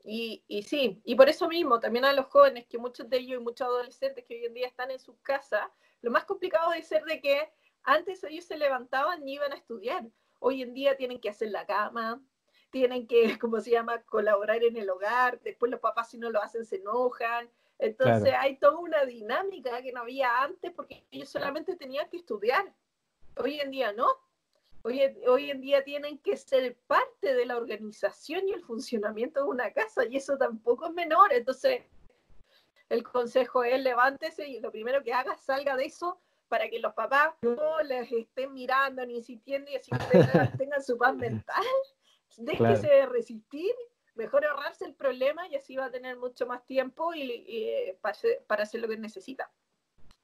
[0.04, 3.40] y, y, sí, y por eso mismo, también a los jóvenes, que muchos de ellos
[3.40, 5.68] y muchos adolescentes que hoy en día están en sus casas,
[6.06, 7.50] lo más complicado es ser de que
[7.82, 10.06] antes ellos se levantaban y iban a estudiar.
[10.38, 12.22] Hoy en día tienen que hacer la cama,
[12.70, 15.40] tienen que, como se llama?, colaborar en el hogar.
[15.40, 17.50] Después los papás si no lo hacen se enojan.
[17.80, 22.72] Entonces hay toda una dinámica que no había antes porque ellos solamente tenían que estudiar.
[23.38, 24.06] Hoy en día no.
[24.82, 29.48] Hoy, hoy en día tienen que ser parte de la organización y el funcionamiento de
[29.48, 31.32] una casa y eso tampoco es menor.
[31.32, 31.82] Entonces
[32.88, 36.94] el consejo es levántese y lo primero que haga, salga de eso para que los
[36.94, 39.90] papás no les estén mirando ni insistiendo y así
[40.58, 41.64] tengan, su paz mental.
[42.38, 43.72] Déjese de resistir,
[44.14, 48.62] mejor ahorrarse el problema y así va a tener mucho más tiempo y, eh, para,
[48.62, 49.50] hacer, lo que necesita.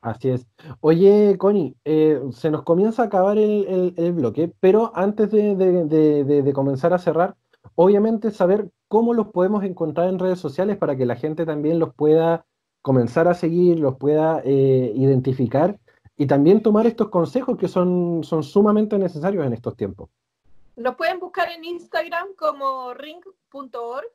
[0.00, 0.46] Así es.
[0.80, 6.92] Oye, Connie, eh, se nos comienza a acabar el, bloque, pero antes de, de, comenzar
[6.92, 7.36] a cerrar,
[7.76, 11.94] obviamente saber cómo los podemos encontrar en redes sociales para que la gente también los
[11.94, 12.44] pueda
[12.82, 15.78] comenzar a seguir, los pueda eh, identificar
[16.16, 20.10] y también tomar estos consejos que son, son sumamente necesarios en estos tiempos.
[20.76, 24.06] Nos pueden buscar en Instagram como ring.org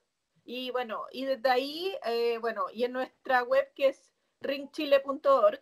[0.44, 5.62] y bueno, y desde ahí, eh, bueno, y en nuestra web que es ringchile.org.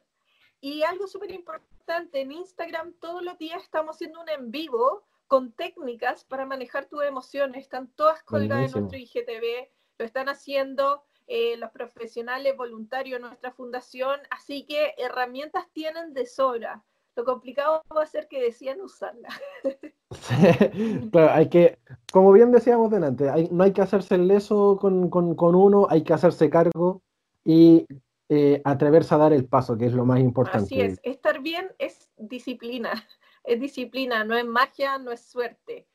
[0.62, 5.52] Y algo súper importante, en Instagram todos los días estamos haciendo un en vivo con
[5.52, 7.64] técnicas para manejar tus emociones.
[7.64, 13.52] Están todas colgadas en nuestro IGTV, lo están haciendo eh, los profesionales voluntarios de nuestra
[13.52, 16.84] fundación, así que herramientas tienen de sobra.
[17.16, 19.30] Lo complicado va a ser que decían usarla.
[21.12, 21.80] claro, hay que,
[22.12, 25.10] como bien decíamos delante, no hay que hacerse el leso con,
[25.56, 27.02] uno, hay que hacerse cargo
[27.44, 27.88] y
[28.30, 30.66] eh, atreverse a dar el paso, que es lo más importante.
[30.66, 32.92] Así es, estar bien es disciplina,
[33.44, 35.88] es disciplina, no es magia, no es suerte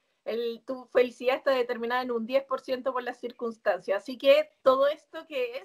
[0.67, 4.03] tu felicidad está determinada en un 10% por las circunstancias.
[4.03, 5.65] Así que todo esto que es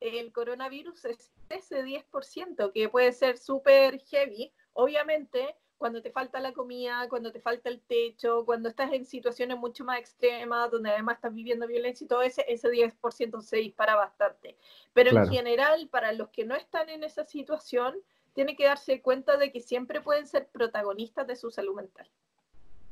[0.00, 4.52] el coronavirus es ese 10%, que puede ser súper heavy.
[4.72, 9.58] Obviamente, cuando te falta la comida, cuando te falta el techo, cuando estás en situaciones
[9.58, 13.94] mucho más extremas, donde además estás viviendo violencia y todo ese, ese 10% se dispara
[13.94, 14.56] bastante.
[14.92, 17.94] Pero en general, para los que no están en esa situación,
[18.32, 22.08] tiene que darse cuenta de que siempre pueden ser protagonistas de su salud mental.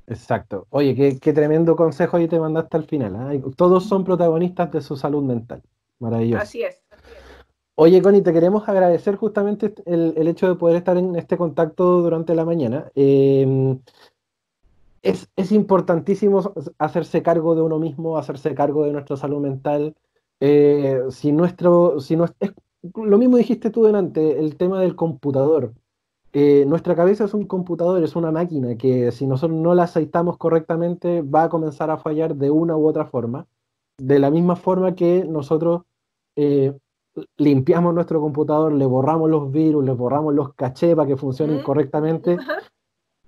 [0.06, 0.66] Exacto.
[0.70, 3.16] Oye, qué, tremendo consejo ahí te mandaste al final.
[3.16, 3.32] ¿ah?
[3.56, 5.62] Todos son protagonistas de su salud mental.
[5.98, 6.42] Maravilloso.
[6.42, 6.82] Así es.
[7.76, 12.34] Oye, Connie, te queremos agradecer justamente el, hecho de poder estar en este contacto durante
[12.34, 12.90] la mañana.
[12.94, 13.80] Em,
[15.02, 19.96] es, importantísimo hacerse cargo de uno mismo, hacerse cargo de nuestra salud mental.
[20.38, 22.52] Eh, si nuestro, si no, es,
[22.94, 25.72] lo mismo dijiste tú delante, el tema del computador.
[26.36, 30.36] Eh, nuestra cabeza es un computador, es una máquina que si nosotros no la aceitamos
[30.36, 33.46] correctamente va a comenzar a fallar de una u otra forma.
[33.98, 35.82] De la misma forma que nosotros
[36.34, 36.76] eh,
[37.36, 42.36] limpiamos nuestro computador, le borramos los virus, le borramos los cachés para que funcionen correctamente.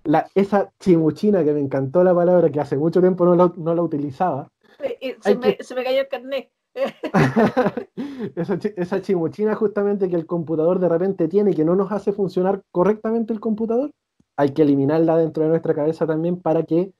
[0.03, 3.83] La, esa chimuchina que me encantó la palabra, que hace mucho tiempo no, no la
[3.83, 4.51] utilizaba.
[4.81, 6.51] Eh, se, me, se me cayó el carnet.
[8.77, 12.63] esa, chimuchina justamente que el computador de repente tiene y que no nos hace funcionar
[12.71, 13.93] correctamente el computador,
[14.37, 16.93] hay que eliminarla dentro de nuestra cabeza también para que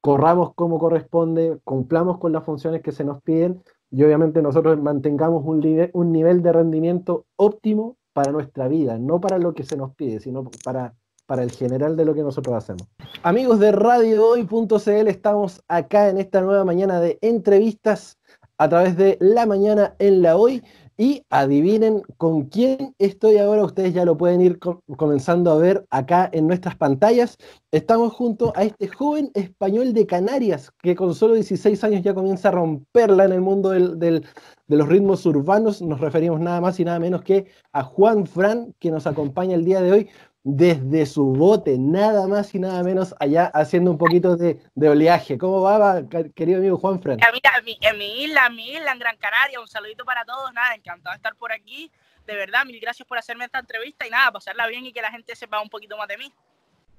[0.00, 5.42] corramos como corresponde, cumplamos con las funciones que se nos piden y obviamente nosotros mantengamos
[5.44, 9.94] un, un nivel de rendimiento óptimo para nuestra vida, no para lo que se nos
[9.94, 10.94] pide, sino para,
[11.26, 12.86] para el general de lo que nosotros hacemos.
[13.22, 18.17] Amigos de RadioHoy.cl, estamos acá en esta nueva mañana de entrevistas
[18.58, 20.62] a través de La Mañana en la Hoy.
[21.00, 26.28] Y adivinen con quién estoy ahora, ustedes ya lo pueden ir comenzando a ver acá
[26.32, 27.38] en nuestras pantallas.
[27.70, 32.48] Estamos junto a este joven español de Canarias que con solo 16 años ya comienza
[32.48, 34.22] a romperla en el mundo de
[34.66, 35.80] los ritmos urbanos.
[35.80, 39.64] Nos referimos nada más y nada menos que a Juan Fran, que nos acompaña el
[39.64, 40.08] día de hoy
[40.44, 45.36] desde su bote, nada más y nada menos, allá haciendo un poquito de, oleaje.
[45.36, 46.02] ¿Cómo va,
[46.34, 47.18] querido amigo Juan Fran?
[47.20, 50.52] en, mi, en mi isla, en mi isla, en Gran Canaria, un saludito para todos,
[50.54, 51.90] nada, encantado de estar por aquí.
[52.26, 55.10] De verdad, mil gracias por hacerme esta entrevista y nada, pasarla bien y que la
[55.10, 56.32] gente sepa un poquito más de mí.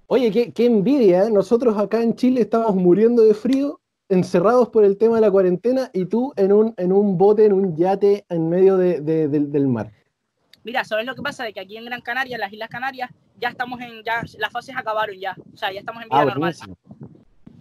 [0.08, 1.30] Oye, qué, envidia, ¿eh?
[1.32, 5.92] nosotros acá en Chile estamos muriendo de frío encerrados por el tema de la cuarentena
[5.94, 9.92] y tú en un, en un bote, en un yate en medio del mar.
[10.64, 11.44] Mira, ¿sabes lo que pasa?
[11.44, 14.52] De que aquí en Gran Canaria, en las Islas Canarias, ya estamos en, ya las
[14.52, 16.56] fases acabaron ya, o sea, ya estamos en vida ah, normal.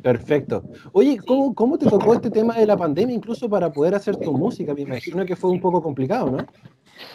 [0.02, 0.62] Perfecto.
[0.92, 4.32] Oye, ¿cómo, ¿cómo, te tocó este tema de la pandemia incluso para poder hacer tu
[4.32, 4.74] música?
[4.74, 6.46] Me imagino que fue un poco complicado, ¿no?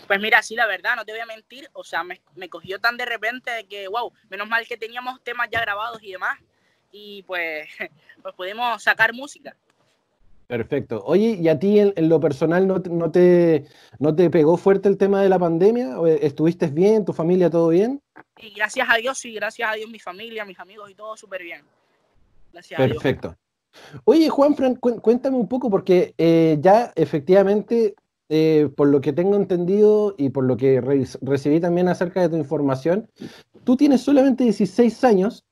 [0.07, 2.79] Pues mira, sí, la verdad, no te voy a mentir, o sea, me, me cogió
[2.79, 6.39] tan de repente de que, wow, menos mal que teníamos temas ya grabados y demás,
[6.91, 7.67] y pues,
[8.21, 9.55] pues pudimos sacar música.
[10.53, 11.01] Perfecto.
[11.07, 13.65] Oye, ¿y a ti en, lo personal no, no, te,
[13.97, 15.95] no te pegó fuerte el tema de la pandemia?
[16.21, 17.05] ¿Estuviste bien?
[17.05, 17.99] ¿Tu familia todo bien?
[18.37, 21.41] Y gracias a Dios, sí, gracias a Dios, mi familia, mis amigos y todo súper
[21.41, 21.63] bien.
[22.51, 23.35] Gracias Perfecto.
[24.03, 27.95] Oye, Juan Fran, cuéntame un poco, porque eh, ya efectivamente,
[28.29, 30.79] eh, por lo que tengo entendido y por lo que
[31.23, 33.09] recibí también acerca de tu información,
[33.63, 35.45] tú tienes solamente 16 años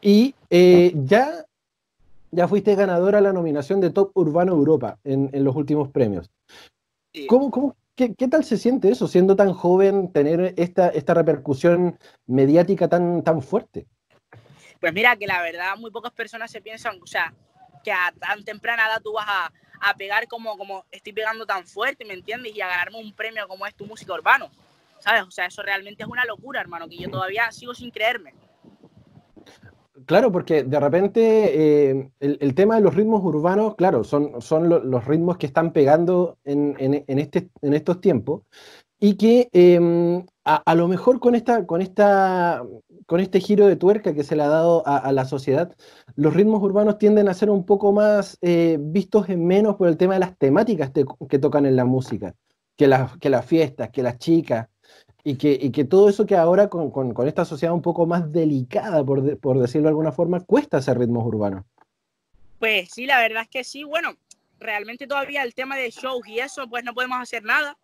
[0.00, 1.44] y eh, ya,
[2.30, 6.30] ya fuiste ganadora a la nominación de Top Urbano Europa en, los últimos premios.
[7.28, 12.88] ¿Cómo, cómo, qué, tal se siente eso, siendo tan joven, tener esta, esta repercusión mediática
[12.88, 13.86] tan, tan fuerte?
[14.80, 17.34] Pues mira, que la verdad muy pocas personas se piensan, o sea,
[17.84, 21.66] que a tan temprana edad tú vas a, a pegar como, como estoy pegando tan
[21.66, 22.54] fuerte, ¿me entiendes?
[22.54, 24.50] Y a ganarme un premio como es tu música urbano,
[25.00, 25.22] ¿sabes?
[25.22, 28.34] O sea, eso realmente es una locura, hermano, que yo todavía sigo sin creerme.
[30.06, 35.04] Claro, porque de repente eh, el, tema de los ritmos urbanos, claro, son, son los
[35.04, 36.74] ritmos que están pegando en,
[37.06, 38.42] este, en estos tiempos
[39.00, 42.62] y que em, a, lo mejor con, esta, con, esta,
[43.06, 45.74] con este giro de tuerca que se le ha dado a, la sociedad,
[46.16, 49.96] los ritmos urbanos tienden a ser un poco más eh, vistos en menos por el
[49.96, 50.92] tema de las temáticas
[51.28, 52.34] que tocan en la música,
[52.76, 54.68] que las, que las fiestas, que las chicas,
[55.24, 59.04] y que, que todo eso que ahora con, con, esta sociedad un poco más delicada,
[59.04, 61.64] por, por, decirlo de alguna forma, cuesta hacer ritmos urbanos.
[62.58, 63.84] Pues sí, la verdad es que sí.
[63.84, 64.16] Bueno,
[64.58, 67.76] realmente todavía el tema de shows y eso, pues no podemos hacer nada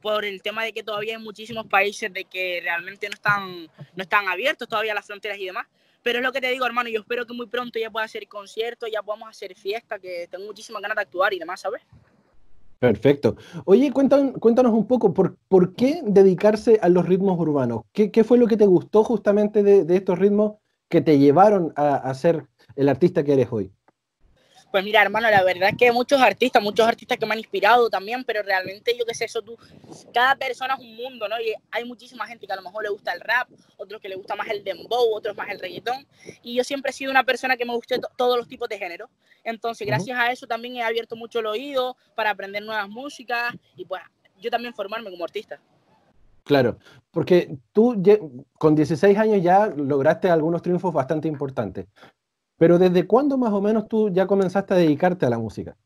[0.00, 4.02] por el tema de que todavía hay muchísimos países de que realmente no están, no
[4.02, 5.66] están abiertos todavía las fronteras y demás.
[6.02, 8.28] Pero es lo que te digo, hermano, yo espero que muy pronto ya pueda hacer
[8.28, 11.80] conciertos, ya podamos hacer fiesta, que tengo muchísimas ganas de actuar y demás, ¿sabes?
[12.84, 13.36] Perfecto.
[13.64, 17.84] Oye, cuéntanos, cuéntanos un poco, ¿por, ¿por, qué dedicarse a los ritmos urbanos?
[17.92, 20.56] ¿Qué, fue lo que te gustó justamente de, de, estos ritmos
[20.90, 23.72] que te llevaron a, a ser el artista que eres hoy?
[24.74, 27.88] Pues mira, hermano, la verdad es que muchos artistas, muchos artistas que me han inspirado
[27.88, 29.56] también, pero realmente yo qué sé, eso tú,
[30.12, 31.40] cada persona es un mundo, ¿no?
[31.40, 34.16] Y hay muchísima gente que a lo mejor le gusta el rap, otros que le
[34.16, 36.04] gusta más el dembow, otros más el reggaetón.
[36.42, 39.08] Y yo siempre he sido una persona que me gusta todos los tipos de género.
[39.44, 43.84] Entonces, gracias a eso también he abierto mucho el oído para aprender nuevas músicas y
[43.84, 44.02] pues
[44.40, 45.60] yo también formarme como artista.
[46.42, 46.78] Claro,
[47.12, 48.02] porque tú
[48.58, 51.86] con 16 años ya lograste algunos triunfos bastante importantes.
[52.58, 55.76] Pero ¿desde cuándo más o menos tú ya comenzaste a dedicarte a la música?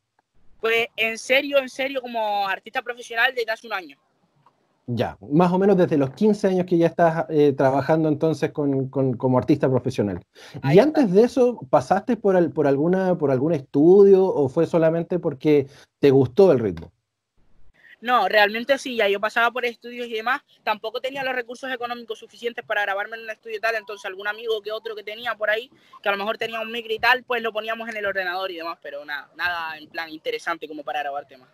[0.61, 3.97] Pues en serio, en serio, como artista profesional desde hace un año.
[4.91, 8.89] Ya, más o menos desde los 15 años que ya estás eh, trabajando entonces con,
[8.89, 10.23] como artista profesional.
[10.65, 15.67] ¿Y antes de eso pasaste por, por, alguna, por algún estudio o fue solamente porque
[15.99, 16.91] te gustó el ritmo?
[18.01, 22.21] No, realmente sí, ya yo pasaba por estudios y demás, tampoco tenía los recursos económicos
[22.21, 25.35] suficientes para grabarme en un estudio y tal, entonces algún amigo que otro que tenía
[25.35, 25.69] por ahí,
[26.01, 28.53] que a lo mejor tenía un micro y tal, pues lo poníamos en el ordenador
[28.53, 31.49] y demás, pero nada, nada en plan interesante como para grabar temas.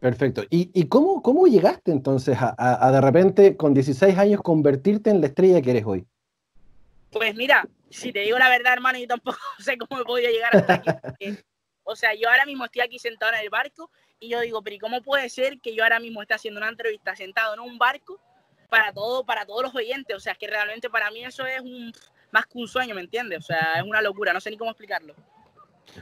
[0.00, 0.42] Perfecto.
[0.50, 5.20] ¿Y, y cómo, cómo llegaste entonces a, a, de repente con 16 años convertirte en
[5.20, 6.04] la estrella que eres hoy?
[7.10, 10.54] Pues mira, si te digo la verdad, hermano, yo tampoco sé cómo he podido llegar
[10.54, 11.38] hasta aquí.
[11.84, 14.76] o sea, yo ahora mismo estoy aquí sentado en el barco y yo digo, pero
[14.76, 17.78] ¿y cómo puede ser que yo ahora mismo esté haciendo una entrevista sentado en un
[17.78, 18.18] barco
[18.68, 20.16] para todo, para todos los oyentes?
[20.16, 21.92] O sea, es que realmente para mí eso es un,
[22.30, 23.38] más que un sueño, ¿me entiendes?
[23.40, 25.14] O sea, es una locura, no sé ni cómo explicarlo.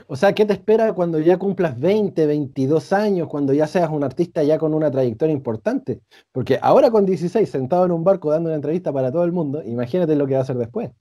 [0.07, 4.03] O sea, ¿qué te espera cuando ya cumplas 20, 22 años, cuando ya seas un
[4.03, 6.01] artista ya con una trayectoria importante?
[6.31, 9.61] Porque ahora con 16, sentado en un barco dando una entrevista para todo el mundo,
[9.63, 10.91] imagínate lo que va a hacer después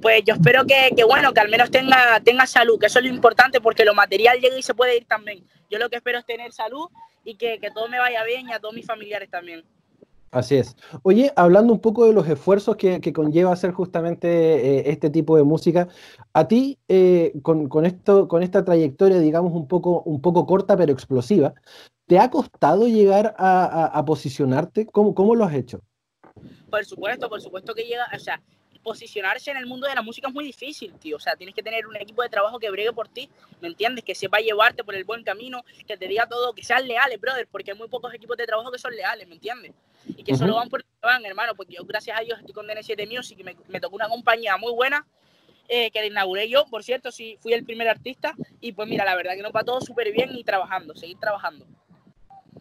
[0.00, 3.10] pues yo espero que, bueno, que al menos tenga, tenga salud, que eso es lo
[3.10, 5.44] importante porque lo material llega y se puede ir también.
[5.70, 6.88] Yo lo que espero es tener salud
[7.24, 9.64] y que, todo me vaya bien y a todos mis familiares también.
[10.30, 10.76] Así es.
[11.02, 15.44] Oye, hablando un poco de los esfuerzos que, conlleva hacer justamente eh, este tipo de
[15.44, 15.88] música,
[16.32, 20.92] a ti, eh, con, esto, con esta trayectoria, digamos, un poco, un poco corta pero
[20.92, 21.54] explosiva,
[22.06, 24.86] ¿te ha costado llegar a, posicionarte?
[24.86, 25.80] ¿Cómo, ¿Cómo lo has hecho?
[26.70, 28.42] Por supuesto, por supuesto que llega, o sea,
[28.86, 31.16] posicionarse en el mundo de la música es muy difícil, tío.
[31.16, 33.28] O sea, tienes que tener un equipo de trabajo que bregue por ti,
[33.60, 34.04] ¿me entiendes?
[34.04, 37.48] Que sepa llevarte por el buen camino, que te diga todo, que sean leales, brother,
[37.50, 39.72] porque hay muy pocos equipos de trabajo que son leales, ¿me entiendes?
[40.06, 43.08] Y que solo van por van, hermano, porque yo, gracias a Dios, estoy con DN7
[43.12, 45.04] Music y me, me tocó una compañía muy buena
[45.68, 49.04] eh, que la inauguré yo, por cierto, sí, fui el primer artista y pues mira,
[49.04, 51.66] la verdad que nos va todo súper bien y trabajando, seguir trabajando.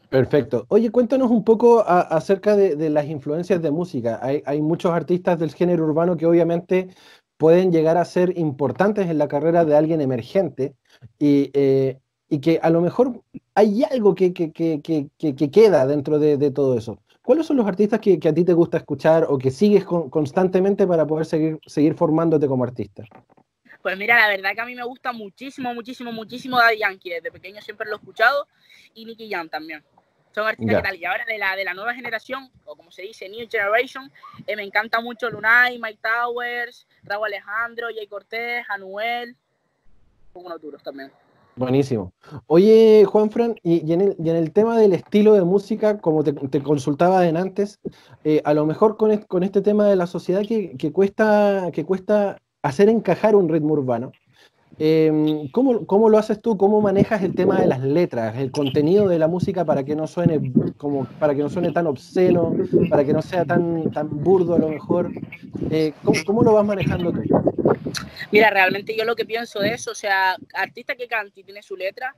[0.09, 0.65] Perfecto.
[0.69, 4.19] Oye, cuéntanos un poco acerca de, las influencias de música.
[4.21, 6.89] Hay, muchos artistas del género urbano que obviamente
[7.37, 10.75] pueden llegar a ser importantes en la carrera de alguien emergente
[11.19, 11.99] y, eh,
[12.41, 13.21] que a lo mejor
[13.53, 16.99] hay algo que, queda dentro de, todo eso.
[17.21, 21.05] ¿Cuáles son los artistas que, a ti te gusta escuchar o que sigues constantemente para
[21.07, 23.03] poder seguir, formándote como artista?
[23.81, 27.09] Pues mira, la verdad que a mí me gusta muchísimo, muchísimo, muchísimo Daddy Yankee.
[27.11, 28.47] Desde pequeño siempre lo he escuchado
[28.95, 29.83] y Nicky Jam también
[30.35, 30.97] son artistas que tal.
[30.97, 34.11] Y ahora de la, de la nueva generación, o como se dice, New Generation,
[34.45, 39.35] eh, me encanta mucho Lunay, Mike Towers, Raúl Alejandro, Jay Cortés, Anuel,
[40.33, 41.11] unos duros también.
[41.55, 42.11] Buenísimo.
[42.47, 46.21] Oye, Juanfran, y, y, en el, y en el tema del estilo de música, como
[46.21, 47.79] te, te consultaba en antes,
[48.25, 51.85] eh, a lo mejor con, con este tema de la sociedad que, que, cuesta, que
[51.85, 54.11] cuesta hacer encajar un ritmo urbano,
[54.77, 56.57] Em, ¿cómo, lo haces tú?
[56.57, 60.05] ¿Cómo manejas el tema de las letras, el contenido de la música para que no
[60.05, 62.53] suene como para que no suene tan obsceno,
[62.89, 65.11] para que no sea tan, tan burdo a lo mejor?
[65.71, 65.93] Eh,
[66.25, 67.21] ¿cómo, lo vas manejando tú?
[68.31, 71.61] Mira, realmente yo lo que pienso de eso, o sea, artista que canta y tiene
[71.61, 72.13] su letra,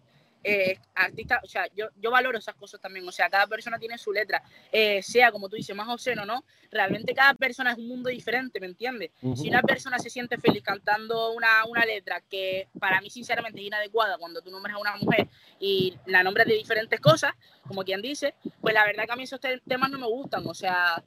[0.50, 3.98] eh, artista, o sea, yo, yo valoro esas cosas también, o sea, cada persona tiene
[3.98, 4.42] su letra,
[4.72, 6.46] eh, sea como tú dices, más obsceno, ¿no?
[6.72, 9.12] Realmente cada persona es un mundo diferente, ¿me entiendes?
[9.36, 13.68] Si una persona se siente feliz cantando una, una letra que para mí sinceramente es
[13.68, 15.28] inadecuada cuando tú nombras a una mujer
[15.60, 17.34] y la nombras de diferentes cosas,
[17.68, 20.54] como quien dice, pues la verdad que a mí esos temas no me gustan, o
[20.54, 21.04] sea,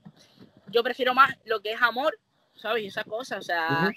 [0.66, 2.18] yo prefiero más lo que es amor,
[2.56, 2.84] ¿sabes?
[2.84, 3.90] Esas cosas, o sea...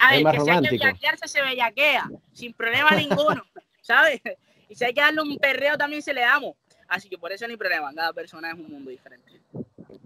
[0.00, 3.44] A ver, que si hay que bellaquearse, se bellaquea, sin problema ninguno,
[3.80, 4.20] ¿sabes?
[4.68, 6.54] Y si hay que darle un perreo, también se le damos.
[6.88, 9.40] Así que por eso no hay problema, cada persona es un mundo diferente.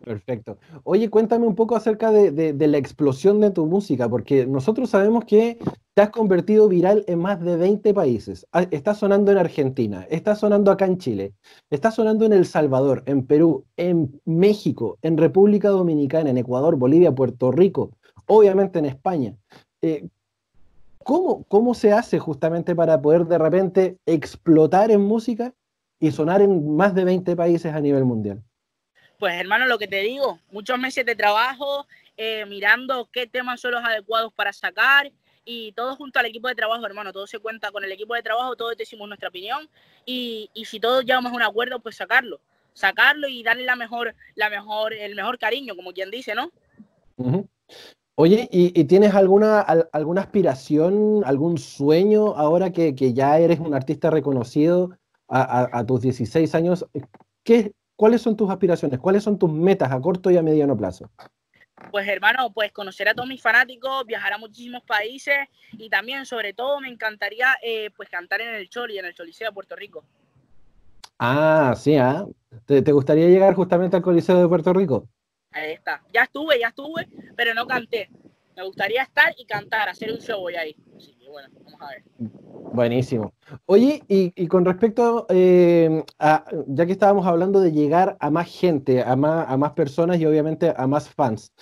[0.04, 0.58] Perfecto.
[0.82, 5.58] Oye, cuéntame un poco acerca de, la explosión de tu música, porque nosotros sabemos que
[5.94, 8.46] te has convertido viral en más de 20 países.
[8.52, 11.34] Ah, está sonando en Argentina, está sonando acá en Chile,
[11.70, 17.12] está sonando en El Salvador, en Perú, en México, en República Dominicana, en Ecuador, Bolivia,
[17.12, 17.92] Puerto Rico,
[18.26, 19.36] obviamente en España.
[19.82, 20.08] Eh,
[21.04, 25.54] ¿Cómo, ¿Cómo se hace justamente para poder de repente explotar en música
[25.98, 28.42] y sonar en más de 20 países a nivel mundial?
[29.18, 31.86] Pues hermano, lo que te digo, muchos meses de trabajo,
[32.16, 35.12] eh, mirando qué temas son los adecuados para sacar
[35.44, 38.22] y todo junto al equipo de trabajo, hermano, todo se cuenta con el equipo de
[38.22, 39.68] trabajo, todos decimos nuestra opinión
[40.04, 42.40] y, y si todos llegamos a un acuerdo, pues sacarlo,
[42.72, 46.50] sacarlo y darle la mejor, la mejor, el mejor cariño, como quien dice, ¿no?
[48.14, 54.98] Oye, ¿y, tienes alguna, alguna aspiración, algún sueño ahora que, ya eres un artista reconocido
[55.28, 56.86] a, tus 16 años?
[57.42, 59.00] ¿Qué, ¿Cuáles son tus aspiraciones?
[59.00, 61.10] ¿Cuáles son tus metas a corto y a mediano plazo?
[61.90, 66.52] Pues hermano, pues conocer a todos mis fanáticos, viajar a muchísimos países y también, sobre
[66.52, 70.04] todo, me encantaría eh, pues cantar en el Choli, en el Choliseo de Puerto Rico.
[71.18, 72.26] Ah, sí, ¿ah?
[72.66, 75.08] ¿Te, ¿Te gustaría llegar justamente al Coliseo de Puerto Rico?
[75.52, 76.02] Ahí está.
[76.12, 78.10] Ya estuve, ya estuve, pero no canté.
[78.56, 80.76] Me gustaría estar y cantar, hacer un show ahí.
[80.96, 82.02] Así que bueno, vamos a ver.
[82.72, 83.32] Buenísimo.
[83.66, 89.02] Oye, y, con respecto eh, a, ya que estábamos hablando de llegar a más gente,
[89.02, 91.52] a más, personas y obviamente a más fans,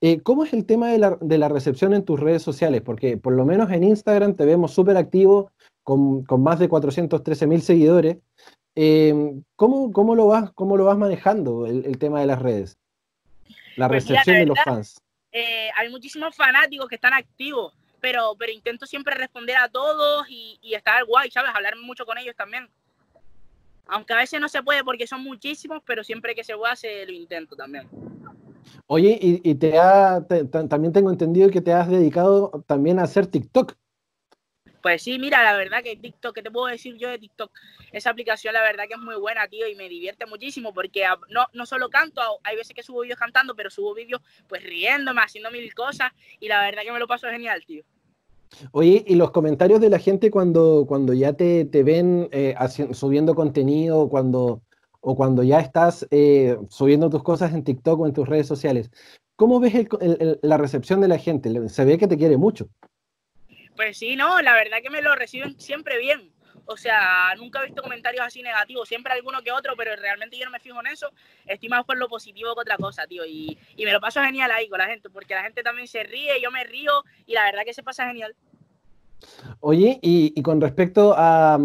[0.00, 2.82] eh, ¿cómo es el tema de la, recepción en tus redes sociales?
[2.82, 5.50] Porque por lo menos en Instagram te vemos súper activo,
[5.82, 8.18] con, más de 413 mil seguidores.
[8.74, 12.78] Eh, ¿cómo, cómo, lo vas, ¿Cómo lo vas manejando el tema de las redes?
[13.76, 15.00] La pues recepción de los fans.
[15.32, 20.58] Eh, hay muchísimos fanáticos que están activos, pero, pero intento siempre responder a todos y,
[20.74, 21.50] estar guay, ¿sabes?
[21.54, 22.68] Hablar mucho con ellos también.
[23.86, 27.04] Aunque a veces no se puede porque son muchísimos, pero siempre que se pueda se
[27.06, 27.88] lo intento también.
[28.86, 30.24] Oye, y, te ha,
[30.68, 33.74] también tengo entendido que te has dedicado también a hacer TikTok.
[34.86, 37.50] Pues sí, mira, la verdad que TikTok, ¿qué te puedo decir yo de TikTok?
[37.90, 41.46] Esa aplicación, la verdad que es muy buena, tío, y me divierte muchísimo porque no,
[41.54, 45.50] no solo canto, hay veces que subo vídeos cantando, pero subo vídeos pues riéndome, haciendo
[45.50, 47.82] mil cosas, y la verdad que me lo paso genial, tío.
[48.70, 52.54] Oye, y los comentarios de la gente cuando, cuando ya te, ven eh,
[52.92, 54.62] subiendo contenido, cuando,
[55.00, 58.92] o cuando ya estás eh, subiendo tus cosas en TikTok o en tus redes sociales,
[59.34, 59.88] ¿cómo ves
[60.42, 61.68] la recepción de la gente?
[61.70, 62.68] Se ve que te quiere mucho.
[63.76, 66.32] Pues sí, no, la verdad que me lo reciben siempre bien.
[66.68, 70.44] O sea, nunca he visto comentarios así negativos, siempre alguno que otro, pero realmente yo
[70.44, 71.08] no me fijo en eso.
[71.46, 73.24] Estoy más por lo positivo que otra cosa, tío.
[73.24, 76.40] Y, me lo paso genial ahí con la gente, porque la gente también se ríe,
[76.42, 78.34] yo me río y la verdad que se pasa genial.
[79.60, 81.56] Oye, y, con respecto a,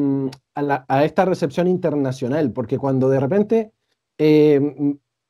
[0.55, 3.71] a, esta recepción internacional, porque cuando de repente
[4.19, 4.61] eh,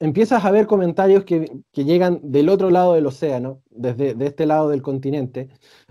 [0.01, 4.45] empiezas a ver comentarios que, que, llegan del otro lado del océano, desde de este
[4.45, 5.47] lado del continente,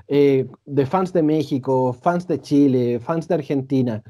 [0.09, 4.03] eh, de fans de México, fans de Chile, fans de Argentina.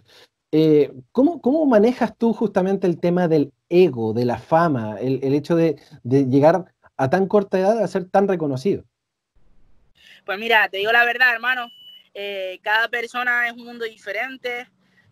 [0.52, 5.34] Eh, ¿cómo, ¿cómo, manejas tú justamente el tema del ego, de la fama, el, el
[5.34, 6.64] hecho de, de, llegar
[6.96, 8.84] a tan corta edad a ser tan reconocido?
[10.24, 11.68] Pues mira, te digo la verdad, hermano,
[12.14, 14.66] eh, cada persona es un mundo diferente.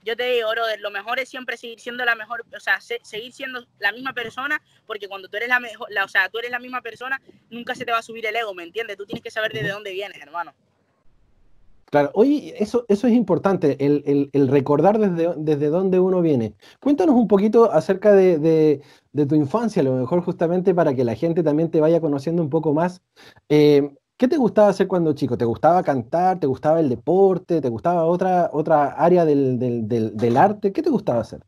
[0.04, 3.32] Yo te digo, brother, lo mejor es siempre seguir siendo la mejor, o sea, seguir
[3.32, 6.58] siendo la misma persona, porque cuando tú eres la mejor, o sea, tú eres la
[6.58, 7.20] misma persona,
[7.50, 8.96] nunca se te va a subir el ego, ¿me entiendes?
[8.96, 10.54] Tú tienes que saber desde dónde vienes, hermano.
[11.90, 16.54] Claro, oye, eso, eso es importante, el, el, recordar desde, desde dónde uno viene.
[16.80, 21.14] Cuéntanos un poquito acerca de, de, tu infancia, a lo mejor justamente para que la
[21.14, 23.00] gente también te vaya conociendo un poco más.
[23.48, 25.38] Eh, ¿Qué te gustaba hacer cuando chico?
[25.38, 26.40] ¿Te gustaba cantar?
[26.40, 27.60] ¿Te gustaba el deporte?
[27.60, 30.72] ¿Te gustaba otra, otra área del, del, del, arte?
[30.72, 31.40] ¿Qué te gustaba hacer?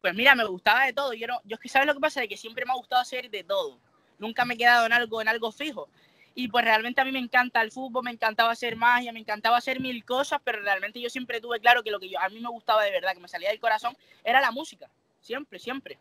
[0.00, 1.12] Pues mira, me gustaba de todo.
[1.12, 3.02] Yo, no, yo es que sabes lo que pasa, de que siempre me ha gustado
[3.02, 3.80] hacer de todo.
[4.20, 5.88] Nunca me he quedado en algo, en algo fijo.
[6.36, 9.56] Y pues realmente a mí me encanta el fútbol, me encantaba hacer magia, me encantaba
[9.56, 12.38] hacer mil cosas, pero realmente yo siempre tuve claro que lo que yo, a mí
[12.38, 14.88] me gustaba de verdad, que me salía del corazón, era la música.
[15.20, 15.98] Siempre, siempre.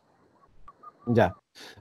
[1.06, 1.36] Ya.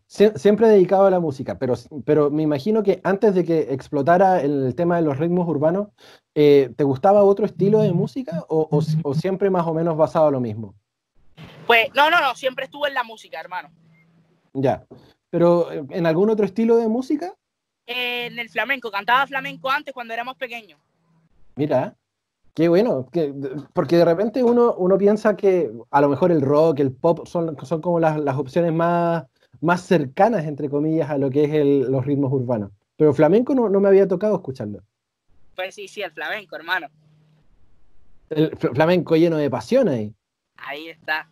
[0.07, 4.75] siempre dedicado a la música, pero, pero me imagino que antes de que explotara el
[4.75, 5.89] tema de los ritmos urbanos,
[6.35, 8.69] eh, ¿te gustaba otro estilo de música o,
[9.03, 10.75] o, siempre más o menos basado en lo mismo?
[11.67, 13.71] Pues no, no, no, siempre estuve en la música, hermano.
[14.53, 14.85] Ya.
[15.31, 17.35] Pero ¿en algún otro estilo de música?
[17.87, 20.81] en el flamenco, cantaba flamenco antes cuando éramos pequeños.
[21.57, 21.97] Mira,
[22.55, 23.35] qué bueno, que,
[23.73, 27.57] porque de repente uno, uno piensa que a lo mejor el rock, el pop son,
[27.65, 29.25] son como las, las opciones más,
[29.61, 32.71] más cercanas, entre comillas, a lo que es el, los ritmos urbanos.
[32.97, 34.83] Pero flamenco no, no me había tocado escucharlo.
[35.55, 36.89] Pues sí, sí, el flamenco, hermano.
[38.31, 40.15] El flamenco lleno de pasión ahí.
[40.57, 41.29] Ahí está.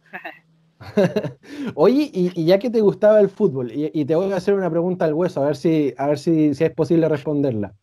[1.74, 5.04] Oye, y, ya que te gustaba el fútbol, y, te voy a hacer una pregunta
[5.04, 7.74] al hueso, a ver si, a ver si, es posible responderla.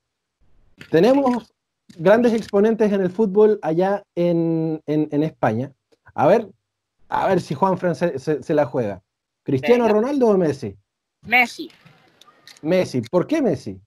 [0.91, 1.53] Tenemos
[1.95, 5.71] grandes exponentes en el fútbol allá en, España.
[6.13, 6.49] A ver,
[7.09, 9.01] a ver si Juan Fran se, la juega.
[9.43, 10.75] ¿Cristiano Ronaldo o Messi?
[11.21, 11.71] Messi.
[12.61, 13.01] Messi.
[13.01, 13.79] ¿Por qué Messi?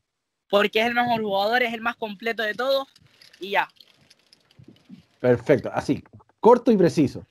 [0.48, 2.88] Porque es el mejor jugador, es el más completo de todos
[3.38, 3.68] y ya.
[5.20, 6.02] Perfecto, así,
[6.40, 7.24] corto y preciso.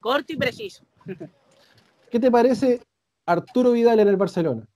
[0.00, 0.84] Corto y preciso.
[2.10, 2.82] ¿Qué te parece
[3.26, 4.66] Arturo Vidal en el Barcelona?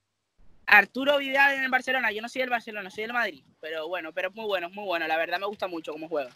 [0.70, 4.12] Arturo Vidal en el Barcelona, yo no soy del Barcelona, soy del Madrid, pero bueno,
[4.12, 6.30] pero es muy bueno, es muy bueno, la verdad me gusta mucho cómo juega.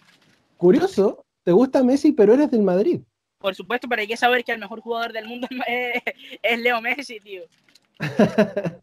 [0.57, 3.01] Curioso, te gusta Messi, pero eres del Madrid.
[3.39, 5.47] Por supuesto, pero hay que saber que el mejor jugador del mundo
[6.43, 7.45] es, Leo Messi, tío.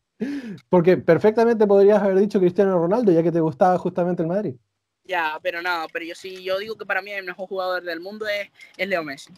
[0.69, 4.55] Porque perfectamente podrías haber dicho Cristiano Ronaldo, ya que te gustaba justamente el Madrid.
[5.03, 7.99] Ya, pero no, pero yo sí, yo digo que para mí el mejor jugador del
[7.99, 9.33] mundo es, es Leo Messi.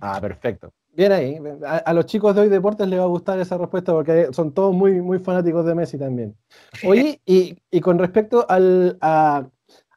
[0.00, 0.72] Ah, perfecto.
[0.92, 1.38] Bien ahí.
[1.64, 4.74] A, los chicos de hoy deportes les va a gustar esa respuesta porque son todos
[4.74, 6.36] muy, muy fanáticos de Messi también.
[6.86, 9.46] Oye, y, y con respecto al, a,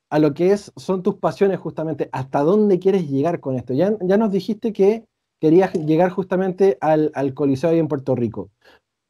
[0.09, 3.73] a, lo que es, son tus pasiones justamente, ¿hasta dónde quieres llegar con esto?
[3.73, 5.05] Ya, ya nos dijiste que
[5.39, 8.49] querías llegar justamente al, al Coliseo ahí en Puerto Rico.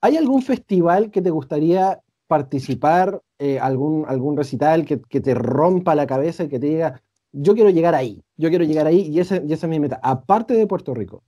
[0.02, 5.94] ¿Hay algún festival que te gustaría participar, eh, algún, algún recital que, que, te rompa
[5.94, 9.20] la cabeza y que te diga, yo quiero llegar ahí, yo quiero llegar ahí y,
[9.20, 11.24] ese, y esa es mi meta, aparte de Puerto Rico?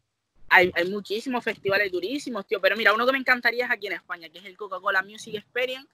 [0.56, 2.60] Hay, muchísimos festivales durísimos, tío.
[2.62, 5.36] Pero mira, uno que me encantaría es aquí en España, que es el Coca-Cola Music
[5.36, 5.88] Experience.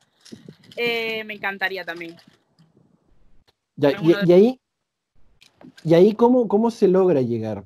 [0.76, 2.16] Eh, me encantaría también.
[3.78, 4.59] y, ahí,
[5.84, 7.66] y ahí cómo, cómo se logra llegar.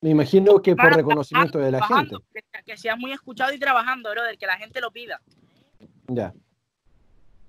[0.00, 2.16] Me imagino que por reconocimiento de la gente.
[2.32, 5.20] Que, que, seas muy escuchado y trabajando, brother, que la gente lo pida.
[6.06, 6.32] Ya.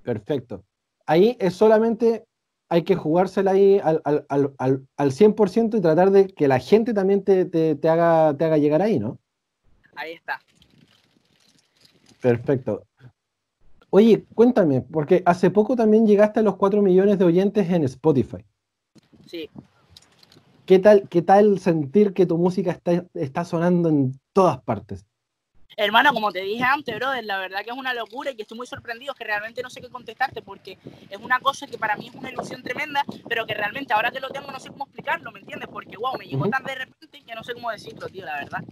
[0.01, 0.63] Perfecto.
[1.05, 2.25] Ahí es solamente
[2.69, 6.93] hay que jugársela ahí al, al, al, al 100% y tratar de que la gente
[6.93, 9.17] también te, te, haga, te haga llegar ahí, ¿no?
[9.95, 10.39] Ahí está.
[12.21, 12.85] Perfecto.
[13.89, 18.45] Oye, cuéntame, porque hace poco también llegaste a los 4 millones de oyentes en Spotify.
[19.25, 19.49] Sí.
[20.67, 25.07] ¿Qué tal, qué tal sentir que tu música está, está sonando en todas partes?
[25.77, 28.57] Hermano, como te dije antes, brother, la verdad que es una locura y que estoy
[28.57, 30.77] muy sorprendido, que realmente no sé qué contestarte porque
[31.09, 34.19] es una cosa que para mí es una ilusión tremenda, pero que realmente ahora que
[34.19, 35.69] lo tengo no sé cómo explicarlo, ¿me entiendes?
[35.71, 38.63] Porque, wow, me llegó tan de repente que no sé cómo decirlo, tío, la verdad.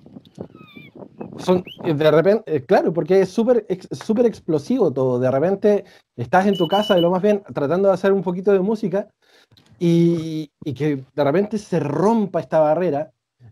[1.39, 5.19] Son, eh, de repente, eh, claro, porque es súper súper explosivo todo.
[5.19, 5.85] De repente
[6.15, 9.07] estás en tu casa, de lo más bien, tratando de hacer un poquito de música
[9.79, 13.11] y, y que de repente se rompa esta barrera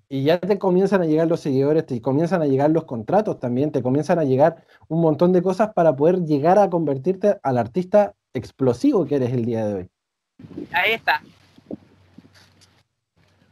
[0.10, 3.72] y ya te comienzan a llegar los seguidores, te comienzan a llegar los contratos también,
[3.72, 8.14] te comienzan a llegar un montón de cosas para poder llegar a convertirte al artista
[8.34, 9.89] explosivo que eres el día de hoy.
[10.72, 11.22] Ahí está.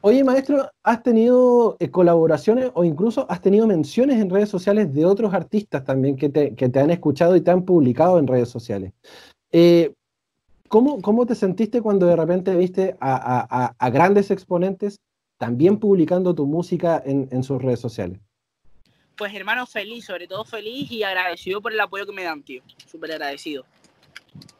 [0.05, 5.05] Oye, maestro, ¿has tenido eh, colaboraciones o incluso has tenido menciones en redes sociales de
[5.05, 8.91] otros artistas también que te, han escuchado y te han publicado en redes sociales?
[9.53, 9.93] Eh,
[10.67, 14.99] ¿cómo, ¿cómo, te sentiste cuando de repente viste a, a, grandes exponentes
[15.43, 18.17] también publicando tu música en, en, sus redes sociales?
[19.17, 22.63] Pues hermano, feliz, sobre todo feliz y agradecido por el apoyo que me dan, tío.
[22.89, 23.65] Súper agradecido.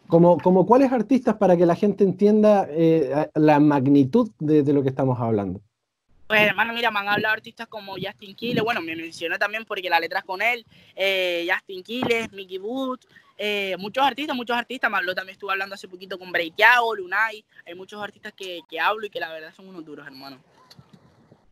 [0.08, 4.84] Como, como cuáles artistas para que la gente entienda eh, la magnitud de, de, lo
[4.84, 5.62] que estamos hablando?
[6.28, 9.90] Pues hermano, mira, me han hablado artistas como Justin Quiles, bueno, me mencioné también porque
[9.90, 10.66] la letra es con él,
[10.98, 13.00] eh, Justin Quiles, Mickey Wood,
[13.38, 17.46] eh, muchos artistas, muchos artistas, más lo también estuve hablando hace poquito con Breitiago, Lunay,
[17.66, 20.40] hay muchos artistas que, que hablo y que la verdad son unos duros, hermano.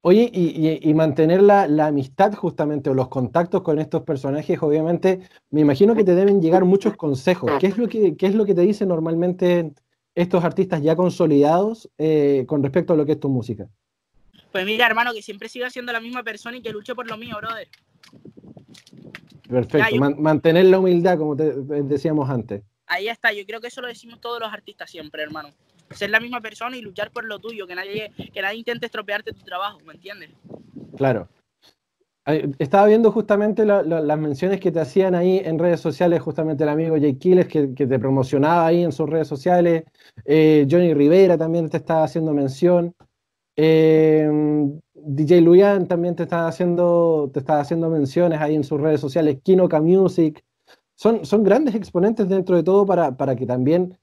[0.04, 5.20] Oye, y, mantener la, amistad justamente o los contactos con estos personajes, obviamente,
[5.52, 7.52] me imagino que te deben llegar muchos consejos.
[7.60, 9.74] ¿Qué es lo que, qué es lo que te dicen normalmente
[10.16, 13.70] estos artistas ya consolidados eh, con respecto a lo que es tu música?
[14.52, 17.16] Pues mira, hermano, que siempre siga siendo la misma persona y que luche por lo
[17.16, 17.68] mío, brother.
[19.48, 22.64] Perfecto, mantener la humildad, como te decíamos antes.
[22.92, 25.52] Ahí está, yo creo que eso lo decimos todos los artistas siempre, hermano.
[25.92, 29.32] Ser la misma persona y luchar por lo tuyo, que nadie, que nadie intente estropearte
[29.32, 30.32] tu trabajo, ¿me entiendes?
[30.98, 31.30] Claro.
[32.60, 36.98] Estaba viendo justamente las menciones que te hacían ahí en redes sociales, justamente el amigo
[37.00, 39.86] Jay Kiles que, te promocionaba ahí en sus redes sociales,
[40.26, 42.94] eh, Johnny Rivera también te estaba haciendo mención,
[43.56, 44.30] eh,
[44.94, 49.40] DJ Luyan también te estaba haciendo, te estaba haciendo menciones ahí en sus redes sociales,
[49.42, 50.44] Kinoka Music,
[51.02, 53.98] son, son grandes exponentes dentro de todo para, para que también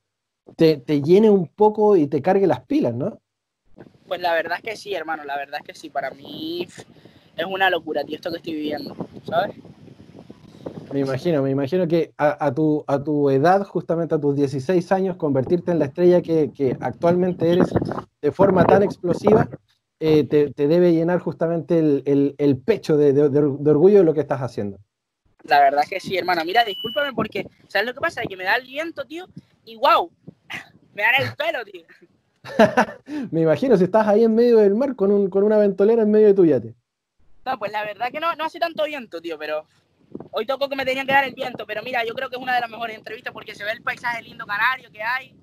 [0.56, 3.20] te, llene un poco y te cargue las pilas, ¿no?
[4.08, 6.66] Pues la verdad es que sí, hermano, la verdad es que sí, para mí
[7.36, 9.54] es una locura, tío, esto que estoy viviendo, ¿sabes?
[10.92, 15.16] Me imagino, me imagino que a, tu, a tu edad, justamente a tus 16 años,
[15.16, 17.68] convertirte en la estrella que, actualmente eres
[18.20, 19.48] de forma tan explosiva,
[20.00, 24.78] eh, te, debe llenar justamente el, pecho de, de, orgullo de lo que estás haciendo.
[25.44, 26.44] La verdad es que sí, hermano.
[26.44, 28.22] Mira, discúlpame porque, ¿sabes lo que pasa?
[28.22, 29.26] Que me da el viento, tío,
[29.64, 30.10] y wow,
[30.94, 31.84] me dan el pelo, tío.
[33.30, 36.10] me imagino si estás ahí en medio del mar con, un, con una ventolera en
[36.10, 36.74] medio de tu yate.
[37.44, 39.64] No, pues la verdad que no, no hace tanto viento, tío, pero
[40.32, 42.42] hoy tocó que me tenían que dar el viento, pero mira, yo creo que es
[42.42, 45.34] una de las mejores entrevistas porque se ve el paisaje lindo canario que hay.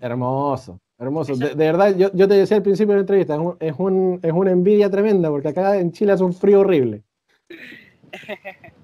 [0.00, 1.36] Hermoso, hermoso.
[1.36, 4.20] De, verdad, yo, yo, te decía al principio de la entrevista, es, un, es, un,
[4.22, 7.02] es una envidia tremenda porque acá en Chile hace un frío horrible.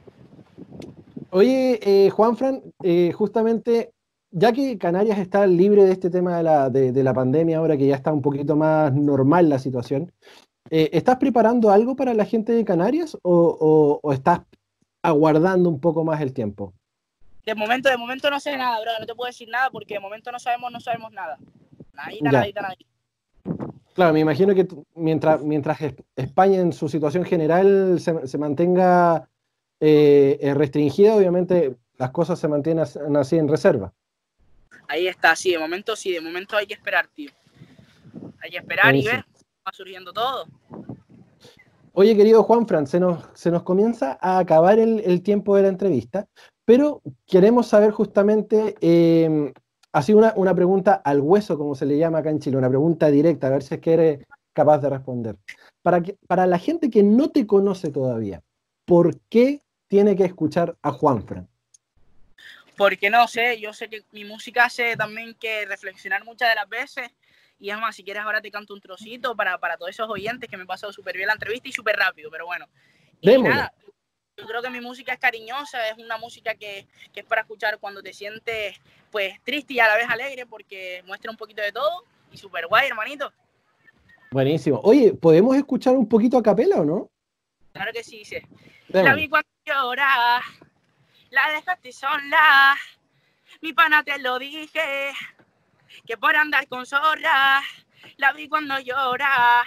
[1.36, 3.92] Oye, eh, Juanfran, eh, justamente
[4.30, 7.88] ya que Canarias está libre de este tema de la, de, la, pandemia, ahora que
[7.88, 10.12] ya está un poquito más normal la situación,
[10.70, 14.42] eh, ¿estás preparando algo para la gente de Canarias o, estás
[15.02, 16.72] aguardando un poco más el tiempo?
[17.44, 18.92] De momento, de momento no sé nada, bro.
[19.00, 21.36] No te puedo decir nada porque de momento no sabemos, no sabemos nada.
[21.94, 22.86] Nadita, nadita, nadita.
[23.94, 25.78] Claro, me imagino que mientras, mientras
[26.14, 29.28] España en su situación general se, mantenga
[29.86, 32.84] eh, restringida, obviamente las cosas se mantienen
[33.16, 33.92] así en reserva.
[34.88, 37.30] Ahí está, sí, de momento sí, de momento hay que esperar, tío.
[38.40, 39.24] Hay que esperar y ver,
[39.66, 40.46] va surgiendo todo.
[41.92, 45.68] Oye, querido Juan Fran, se nos, se nos comienza a acabar el, tiempo de la
[45.68, 46.26] entrevista,
[46.64, 49.52] pero queremos saber justamente, eh,
[49.92, 53.10] así una, una pregunta al hueso, como se le llama acá en Chile, una pregunta
[53.10, 55.36] directa, a ver si es que eres capaz de responder.
[55.82, 58.42] Para, que, para la gente que no te conoce todavía,
[58.84, 61.48] ¿por qué tiene que escuchar a Juan Fran?
[62.76, 66.68] porque no sé, yo sé que mi música hace también que reflexionar muchas de las
[66.68, 67.10] veces.
[67.60, 70.50] Y es más, si quieres ahora te canto un trocito para, para todos esos oyentes
[70.50, 72.66] que me pasó súper bien la entrevista y súper rápido, pero bueno.
[73.20, 73.72] Y nada,
[74.36, 77.78] yo creo que mi música es cariñosa, es una música que, que, es para escuchar
[77.78, 78.76] cuando te sientes
[79.10, 82.66] pues triste y a la vez alegre porque muestra un poquito de todo y súper
[82.66, 83.32] guay, hermanito.
[84.32, 84.80] Buenísimo.
[84.82, 87.08] Oye, ¿podemos escuchar un poquito a capela o no?
[87.72, 88.36] Claro que sí, sí.
[88.88, 90.40] La vi cuando llora,
[91.30, 92.76] la dejaste sola.
[93.62, 95.12] Mi pana te lo dije,
[96.06, 97.62] que por andar con zorra,
[98.18, 99.62] la vi cuando llora.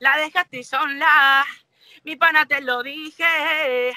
[0.00, 1.44] La dejaste sola.
[2.04, 3.92] Mi pana te lo dije,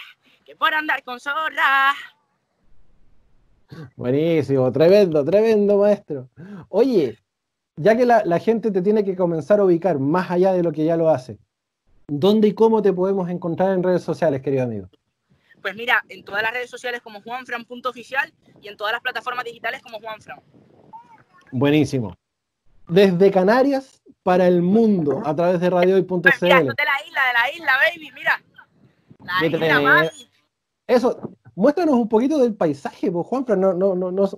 [0.46, 1.94] que por andar con zorra.
[3.96, 6.30] Buenísimo, tremendo, tremendo maestro.
[6.70, 7.18] Oye,
[7.78, 10.72] ya que la, la, gente te tiene que comenzar a ubicar más allá de lo
[10.74, 11.40] que ya lo hace,
[12.08, 14.90] ¿dónde y cómo te podemos encontrar en redes sociales, querido amigo?
[15.62, 19.82] Pues mira, en todas las redes sociales como juanfran.oficial y en todas las plataformas digitales
[19.82, 20.42] como Juanfran.
[21.52, 22.16] Buenísimo.
[22.88, 26.22] Desde Canarias para el mundo a través de radiohoy.cl.
[26.22, 26.74] Pues mira, de la
[27.08, 28.44] isla, de la isla, baby, mira.
[29.20, 30.10] La isla, mami.
[30.88, 34.30] Eso, muéstranos un poquito del paisaje, pues Juanfran, no, no, no, no,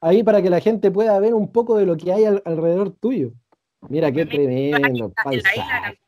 [0.00, 3.32] ahí para que la gente pueda ver un poco de lo que hay alrededor tuyo.
[3.88, 5.98] Mira, qué pues tremendo paisaje.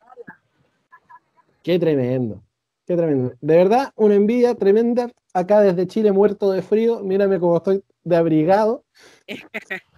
[1.62, 2.42] Qué tremendo.
[2.86, 3.32] Qué tremendo.
[3.40, 5.10] De verdad, una envidia tremenda.
[5.34, 7.00] Acá desde Chile, muerto de frío.
[7.00, 8.84] Mírame cómo estoy de abrigado.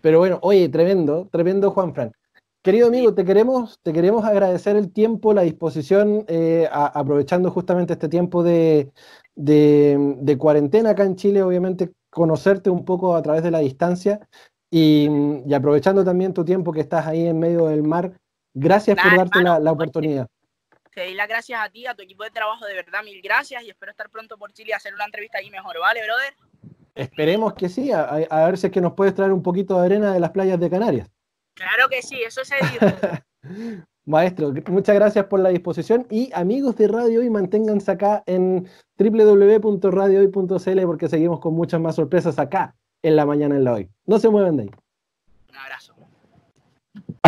[0.00, 2.12] Pero bueno, oye, tremendo, tremendo Juan Frank.
[2.62, 8.08] Querido amigo, te queremos, te queremos agradecer el tiempo, la disposición, eh, aprovechando justamente este
[8.08, 8.90] tiempo de,
[10.38, 14.20] cuarentena acá en Chile, obviamente conocerte un poco a través de la distancia
[14.70, 15.08] y,
[15.54, 18.12] aprovechando también tu tiempo que estás ahí en medio del mar.
[18.54, 20.28] Gracias por darte la, oportunidad.
[20.98, 23.62] Te doy las gracias a ti, a tu equipo de trabajo, de verdad, mil gracias
[23.62, 26.34] y espero estar pronto por Chile a hacer una entrevista ahí mejor, ¿vale, brother?
[26.96, 30.12] Esperemos que sí, a, ver si es que nos puedes traer un poquito de arena
[30.12, 31.08] de las playas de Canarias.
[31.54, 32.84] Claro que sí, eso se dijo.
[34.06, 38.68] Maestro, muchas gracias por la disposición y amigos de Radio Hoy, manténganse acá en
[38.98, 43.88] www.radiohoy.cl porque seguimos con muchas más sorpresas acá en la mañana en la hoy.
[44.04, 44.70] No se muevan de ahí.
[45.50, 45.87] Un abrazo.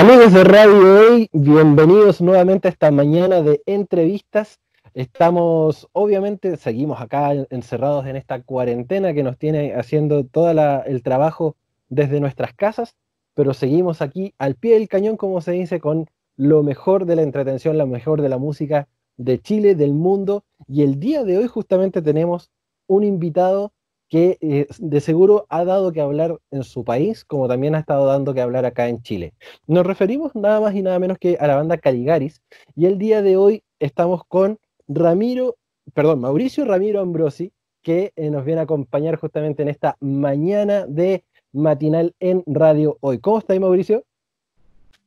[0.01, 4.59] Amigos de Radio Hoy, bienvenidos nuevamente a esta mañana de entrevistas.
[4.94, 10.53] Estamos, obviamente, seguimos acá encerrados en esta cuarentena que nos tiene haciendo todo
[10.86, 11.55] el trabajo
[11.90, 12.96] desde nuestras casas,
[13.34, 17.22] pero seguimos aquí al pie del cañón, como se dice, con lo mejor de la
[17.22, 18.88] entretención, lo mejor de la música
[19.18, 20.44] de Chile, del mundo.
[20.66, 22.51] Y el día de hoy justamente tenemos
[22.86, 23.74] un invitado
[24.11, 28.06] que eh, de seguro ha dado que hablar en su país, como también ha estado
[28.06, 29.32] dando que hablar acá en Chile.
[29.66, 32.42] Nos referimos nada más y nada menos que a la banda Caligaris,
[32.74, 34.58] y el día de hoy estamos con
[34.88, 35.56] Ramiro,
[35.94, 37.52] perdón, Mauricio Ramiro Ambrosi,
[37.82, 43.20] que eh, nos viene a acompañar justamente en esta mañana de matinal en Radio Hoy.
[43.20, 44.04] ¿Cómo está Mauricio?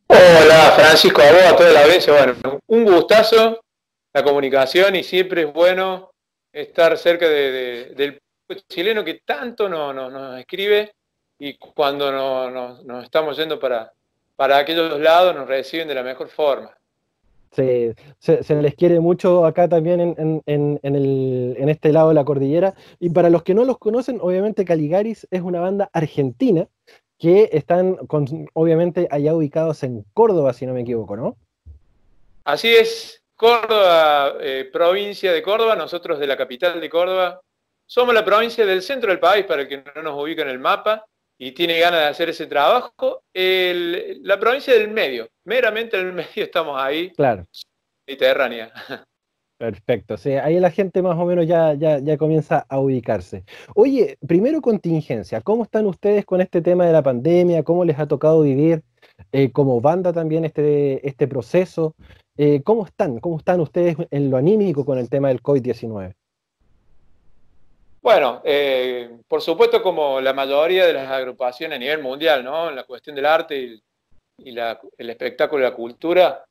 [0.07, 2.13] Hola, Francisco, a vos, a toda la audiencia.
[2.13, 3.59] Bueno, un gustazo
[4.13, 6.11] la comunicación y siempre es bueno
[6.53, 8.21] estar cerca del
[8.67, 10.93] chileno que tanto nos, escribe
[11.39, 12.11] y cuando
[12.81, 13.91] nos, estamos yendo para,
[14.35, 16.75] para aquellos lados nos reciben de la mejor forma
[17.53, 22.25] se, se, les quiere mucho acá también en, en, el, en, este lado de la
[22.25, 22.73] cordillera.
[22.99, 26.67] Y para los que no los conocen, obviamente Caligaris es una banda argentina
[27.17, 31.37] que están con, obviamente allá ubicados en Córdoba, si no me equivoco, ¿no?
[32.43, 37.41] Así es, Córdoba, eh, provincia de Córdoba, nosotros de la capital de Córdoba.
[37.85, 40.59] Somos la provincia del centro del país, para el que no nos ubica en el
[40.59, 41.05] mapa
[41.37, 43.23] y tiene ganas de hacer ese trabajo.
[43.33, 47.11] la provincia del medio, meramente en el medio estamos ahí.
[47.11, 47.45] Claro.
[48.07, 48.71] Mediterránea.
[49.57, 53.45] Perfecto, sí, ahí la gente más o menos ya, ya, ya, comienza a ubicarse.
[53.75, 57.63] Oye, primero contingencia, ¿cómo están ustedes con este tema de la pandemia?
[57.63, 58.83] ¿Cómo les ha tocado vivir
[59.31, 61.95] eh, como banda también este, este proceso?
[62.35, 63.19] Eh, ¿Cómo están?
[63.19, 66.13] ¿Cómo están ustedes en lo anímico con el tema del COVID-19?
[68.03, 72.67] Bueno, eh, por supuesto como la mayoría de las agrupaciones a nivel mundial, ¿no?
[72.67, 73.81] En la cuestión del arte y,
[74.37, 76.43] el espectáculo y la cultura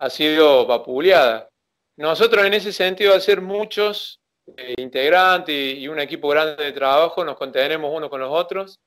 [0.00, 1.48] ha sido vapuleada.
[1.96, 4.18] Nosotros en ese sentido, al ser muchos
[4.56, 8.80] eh, integrantes y, un equipo grande de trabajo, nos contenemos unos con los otros.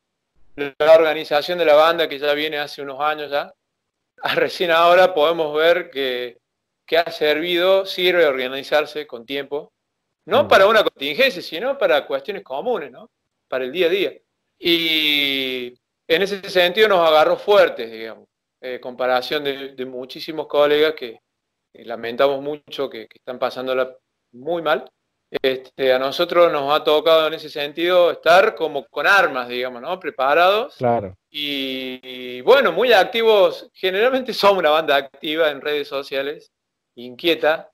[0.57, 3.53] La organización de la banda, que ya viene hace unos años ya,
[4.35, 6.37] recién ahora podemos ver que,
[6.85, 9.71] que ha servido, sirve organizarse con tiempo
[10.25, 13.09] no para una contingencia, sino para cuestiones comunes, ¿no?
[13.47, 14.13] Para el día a día.
[14.59, 15.73] Y
[16.07, 18.27] en ese sentido nos agarró fuertes, digamos,
[18.61, 21.21] eh, comparación de, muchísimos colegas que,
[21.73, 23.95] lamentamos mucho que, están pasándola
[24.33, 24.89] muy mal.
[25.31, 29.99] Este, a nosotros nos ha tocado en ese sentido estar como con armas, digamos, ¿no?
[29.99, 30.75] Preparados.
[30.77, 31.15] Claro.
[31.29, 33.69] Y, bueno, muy activos.
[33.73, 36.51] Generalmente somos una banda activa en redes sociales,
[36.95, 37.69] inquieta,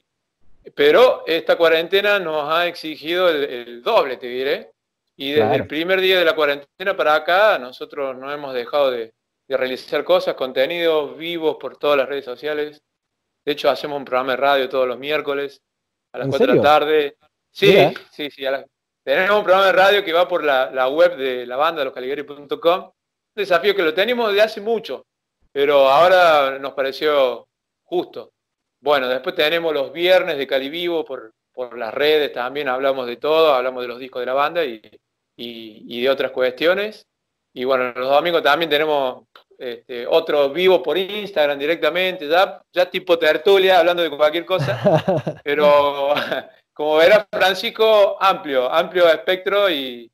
[0.74, 4.72] pero esta cuarentena nos ha exigido el, doble, te diré.
[5.18, 9.14] Y desde el primer día de la cuarentena para acá, nosotros no hemos dejado de,
[9.48, 12.82] realizar cosas, contenidos vivos por todas las redes sociales.
[13.46, 15.62] De hecho, hacemos un programa de radio todos los miércoles
[16.12, 17.18] a las 4 de la tarde.
[17.52, 17.78] Sí,
[18.12, 18.44] sí, sí.
[19.04, 22.84] tenemos un programa de radio que va por la, web de la banda, loscaligari.com.
[22.86, 22.92] Un
[23.36, 25.06] desafío que lo tenemos de hace mucho,
[25.52, 27.48] pero ahora nos pareció
[27.84, 28.34] justo.
[28.86, 33.52] Bueno, después tenemos los viernes de Calivivo por, por las redes también, hablamos de todo,
[33.52, 37.08] hablamos de los discos de la banda y, de otras cuestiones.
[37.52, 39.24] Y bueno, los domingos también tenemos
[39.58, 44.80] este, otro vivo por Instagram directamente, ya, ya tipo tertulia, hablando de cualquier cosa.
[45.44, 46.14] Pero
[46.72, 50.12] como verás, Francisco, amplio, amplio espectro y,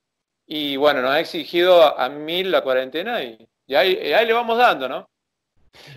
[0.77, 3.37] bueno, nos ha exigido a, mil la cuarentena y,
[3.75, 5.10] ahí, ahí, le vamos dando, ¿no?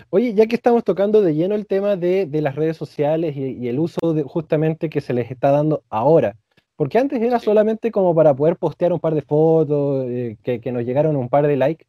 [0.09, 3.79] Oye, ya que estamos tocando de lleno el tema de, las redes sociales y, el
[3.79, 6.37] uso justamente que se les está dando ahora,
[6.75, 10.85] porque antes era solamente como para poder postear un par de fotos, eh, que, nos
[10.85, 11.85] llegaron un par de likes,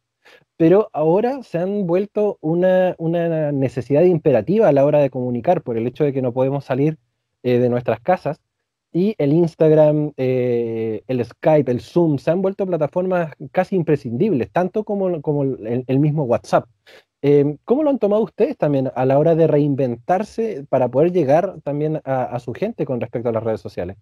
[0.57, 2.95] pero ahora se han vuelto una,
[3.51, 6.97] necesidad imperativa a la hora de comunicar por el hecho de que no podemos salir
[7.43, 8.41] eh, de nuestras casas
[8.97, 14.83] y el Instagram, eh, el Skype, el Zoom, se han vuelto plataformas casi imprescindibles, tanto
[14.83, 16.65] como, como el, mismo WhatsApp.
[17.21, 21.55] Eh, ¿Cómo lo han tomado ustedes también a la hora de reinventarse para poder llegar
[21.63, 23.97] también a, su gente con respecto a las redes sociales?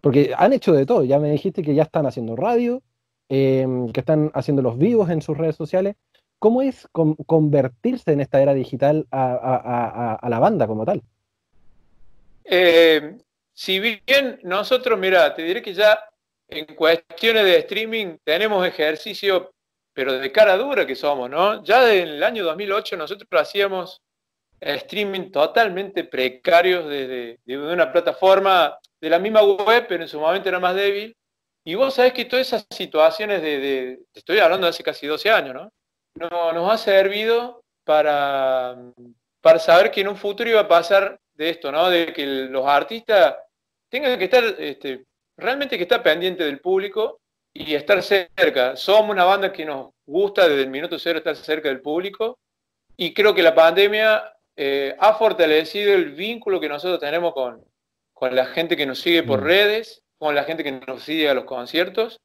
[0.00, 2.82] Porque han hecho de todo, ya me dijiste que ya están haciendo radio,
[3.28, 5.96] que están haciendo los vivos en sus redes sociales.
[6.38, 11.02] ¿Cómo es convertirse en esta era digital a, la banda como tal?
[12.44, 13.16] Eh,
[13.52, 15.98] si bien nosotros, mira, te diré que ya
[16.48, 19.52] en cuestiones de streaming tenemos ejercicio,
[19.94, 21.62] pero de cara dura que somos, ¿no?
[21.64, 24.00] Ya en el año 2008 nosotros hacíamos
[24.60, 30.48] streaming totalmente precarios desde de, una plataforma de la misma web, pero en su momento
[30.48, 31.14] era más débil.
[31.64, 35.54] Y vos sabés que todas esas situaciones de, estoy hablando de hace casi 12 años,
[35.54, 35.70] ¿no?
[36.14, 38.76] no nos ha servido para,
[39.40, 41.88] para saber que en un futuro iba a pasar de esto, ¿no?
[41.88, 43.36] De que los artistas
[43.88, 45.04] tengan que estar, este,
[45.36, 47.21] realmente que estar pendiente del público
[47.54, 48.76] y estar cerca.
[48.76, 52.38] Somos una banda que nos gusta desde el minuto cero estar cerca del público
[52.96, 54.22] y creo que la pandemia
[54.56, 57.64] eh, ha fortalecido el vínculo que nosotros tenemos con,
[58.12, 59.44] con la gente que nos sigue por mm.
[59.44, 62.20] redes, con la gente que nos sigue a los conciertos.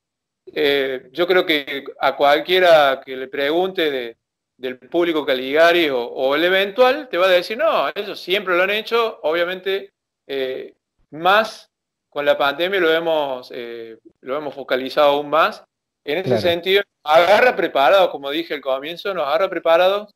[0.54, 4.18] Eh, yo creo que a cualquiera que le pregunte de,
[4.58, 8.72] del público Caligari o, el eventual te va a decir, no, eso siempre lo han
[8.72, 9.92] hecho, obviamente
[10.26, 10.74] eh,
[11.12, 11.70] más
[12.18, 15.64] con la pandemia lo hemos, eh, lo hemos focalizado aún más.
[16.04, 20.16] En ese sentido, agarra preparado, como dije al comienzo, nos agarra preparados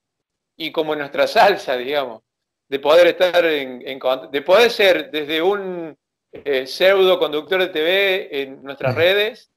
[0.58, 2.24] y como nuestra salsa, digamos,
[2.68, 4.00] de poder estar en,
[4.32, 5.96] de poder ser desde un
[6.32, 9.52] eh, pseudo conductor de TV en nuestras redes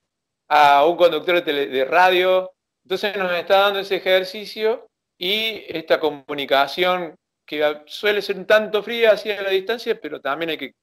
[0.47, 2.53] a un conductor de, de radio.
[2.85, 4.87] Entonces nos está dando ese ejercicio
[5.17, 7.17] y esta comunicación
[7.47, 10.75] que suele ser un tanto fría hacia la distancia, pero también hay que,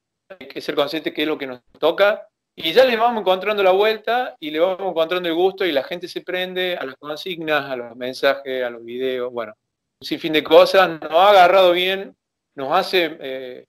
[0.60, 2.28] ser conscientes que es lo que nos toca.
[2.56, 5.84] Y ya le vamos encontrando la vuelta y le vamos encontrando el gusto y la
[5.84, 9.54] gente se prende a las consignas, a los mensajes, a los videos, bueno,
[10.02, 10.90] un sinfín de cosas.
[10.90, 12.16] Nos ha agarrado bien,
[12.56, 13.66] nos hace, eh,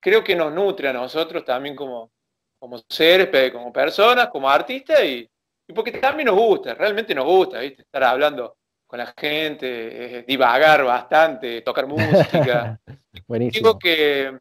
[0.00, 2.10] creo que nos nutre a nosotros también como,
[2.58, 5.28] como seres, como personas, como artistas y,
[5.68, 7.82] y porque también nos gusta, realmente nos gusta, ¿viste?
[7.82, 12.80] Estar hablando con la gente, divagar bastante, tocar música.
[13.26, 13.68] Buenísimo.
[13.68, 14.38] Digo que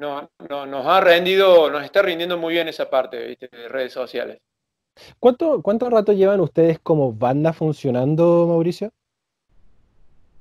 [0.00, 0.30] no,
[0.66, 3.48] nos ha rendido, nos está rindiendo muy bien esa parte ¿viste?
[3.48, 4.40] de redes sociales.
[5.18, 8.90] ¿Cuánto, ¿Cuánto rato llevan ustedes como banda funcionando, Mauricio?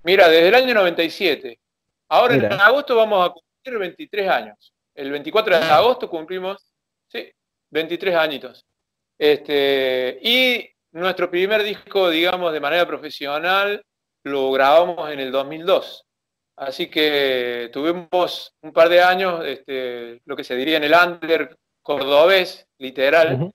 [0.03, 1.59] Mira, desde el año 97.
[2.07, 4.73] Ahora en agosto vamos a cumplir 23 años.
[4.95, 6.65] El 24 de agosto cumplimos,
[7.07, 7.31] sí,
[7.69, 8.65] 23 añitos.
[9.17, 13.85] Este, y nuestro primer disco, digamos, de manera profesional,
[14.23, 16.05] lo grabamos en el 2002.
[16.59, 21.57] Así que tuvimos un par de años, este, lo que se diría en el under
[21.81, 23.49] cordobés, literal,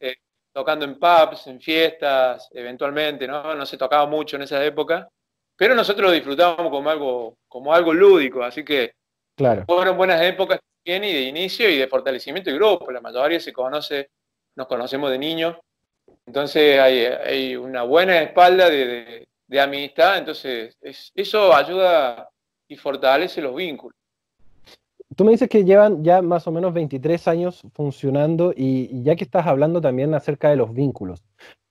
[0.00, 0.16] eh,
[0.52, 3.54] tocando en pubs, en fiestas, eventualmente, ¿no?
[3.54, 5.08] No se tocaba mucho en esa época,
[5.56, 8.92] pero nosotros lo disfrutábamos como algo, como algo lúdico, así que
[9.36, 9.64] claro.
[9.64, 12.90] fueron buenas épocas también y de inicio y de fortalecimiento del grupo.
[12.90, 14.10] La mayoría se conoce
[14.56, 15.56] nos conocemos de niños,
[16.26, 19.28] entonces hay, una buena espalda de,
[19.60, 20.76] amistad, entonces
[21.14, 22.28] eso ayuda
[22.68, 23.96] y fortalece los vínculos.
[25.16, 29.24] Tú me dices que llevan ya más o menos 23 años funcionando y, ya que
[29.24, 31.24] estás hablando también acerca de los vínculos,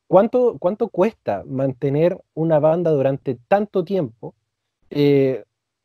[0.07, 4.33] ¿cuánto, cuánto cuesta mantener una banda durante tanto tiempo
[4.89, 5.43] eh,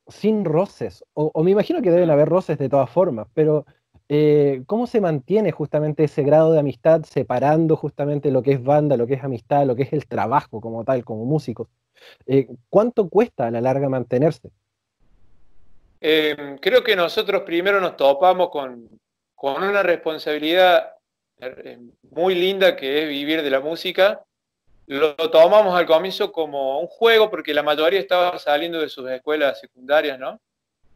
[0.09, 1.05] sin roces?
[1.13, 3.67] o, me imagino que deben haber roces de todas formas, pero
[4.15, 8.97] eh, ¿cómo se mantiene justamente ese grado de amistad separando justamente lo que es banda,
[8.99, 11.71] lo que es amistad, lo que es el trabajo como tal, como músico?
[12.27, 14.51] Eh, ¿Cuánto cuesta a la larga mantenerse?
[16.05, 18.89] Em, creo que nosotros primero nos topamos con,
[19.37, 20.95] una responsabilidad
[21.39, 21.79] eh,
[22.11, 24.21] muy linda que es vivir de la música.
[24.87, 29.61] Lo tomamos al comienzo como un juego porque la mayoría estaba saliendo de sus escuelas
[29.61, 30.41] secundarias, ¿no?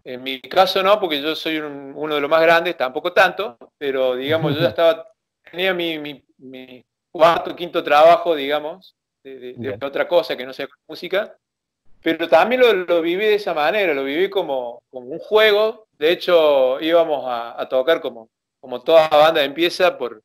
[0.03, 4.17] En mi caso no, porque yo soy uno de los más grandes, tampoco tanto, pero
[4.17, 5.09] digamos, yo ya estaba,
[5.51, 5.99] tenía mi,
[6.39, 11.37] mi, cuarto, quinto trabajo, digamos, de, otra cosa que no sea música,
[12.03, 16.81] pero también lo, viví de esa manera, lo viví como, como un juego, de hecho
[16.81, 18.29] íbamos a, tocar como,
[18.61, 20.23] como toda banda empieza por,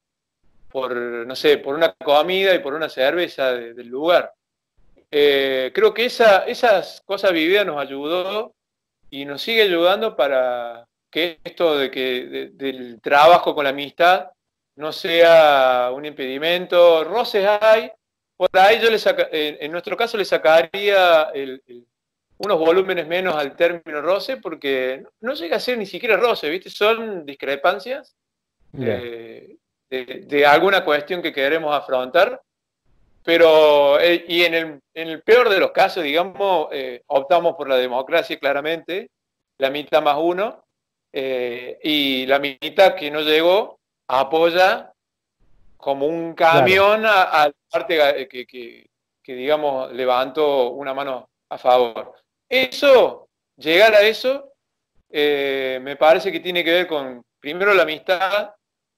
[0.69, 4.34] por, no sé, por una comida y por una cerveza del lugar.
[5.09, 8.53] Eh, creo que esa, esas cosas vividas nos ayudó
[9.09, 14.30] y nos sigue ayudando para que esto de que del trabajo con la amistad
[14.78, 17.03] no sea un impedimento.
[17.03, 17.91] Roces hay,
[18.42, 21.32] por ahí yo le saca, en, nuestro caso le sacaría
[22.39, 26.72] unos volúmenes menos al término roce porque no llega a ser ni siquiera roce, ¿viste?
[26.72, 28.16] Son discrepancias
[28.74, 29.58] de,
[30.48, 32.42] alguna cuestión que queremos afrontar,
[33.24, 36.70] pero y en el, en el, peor de los casos, digamos,
[37.06, 39.12] optamos por la democracia claramente,
[39.60, 40.66] la mitad más uno,
[41.14, 43.78] y la mitad que no llegó
[44.08, 44.92] apoya
[45.82, 52.14] como un camión a, la parte que, que, digamos, levantó una mano a favor.
[52.48, 53.28] Eso,
[53.58, 54.54] llegar a eso,
[55.10, 58.52] eh, me parece que tiene que ver con, primero, la amistad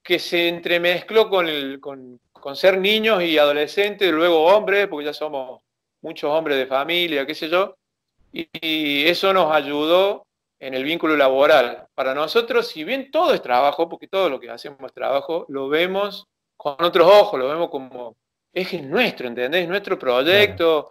[0.04, 2.20] que se entremezcló con, el, con,
[2.54, 5.62] ser niños y adolescentes, luego hombres, porque ya somos
[6.02, 7.78] muchos hombres de familia, qué sé yo,
[8.34, 10.26] y eso nos ayudó
[10.60, 11.88] en el vínculo laboral.
[11.96, 15.70] Para nosotros, si bien todo es trabajo, porque todo lo que hacemos es trabajo, lo
[15.70, 16.28] vemos
[16.64, 18.16] con otros ojos, lo vemos como
[18.54, 19.68] eje nuestro, ¿entendés?
[19.68, 20.90] Nuestro proyecto,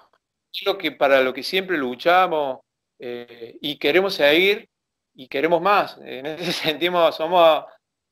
[0.66, 2.60] lo que, para lo que siempre luchamos
[2.98, 4.68] eh, y queremos seguir
[5.14, 5.98] y queremos más.
[6.04, 7.64] En ese sentido somos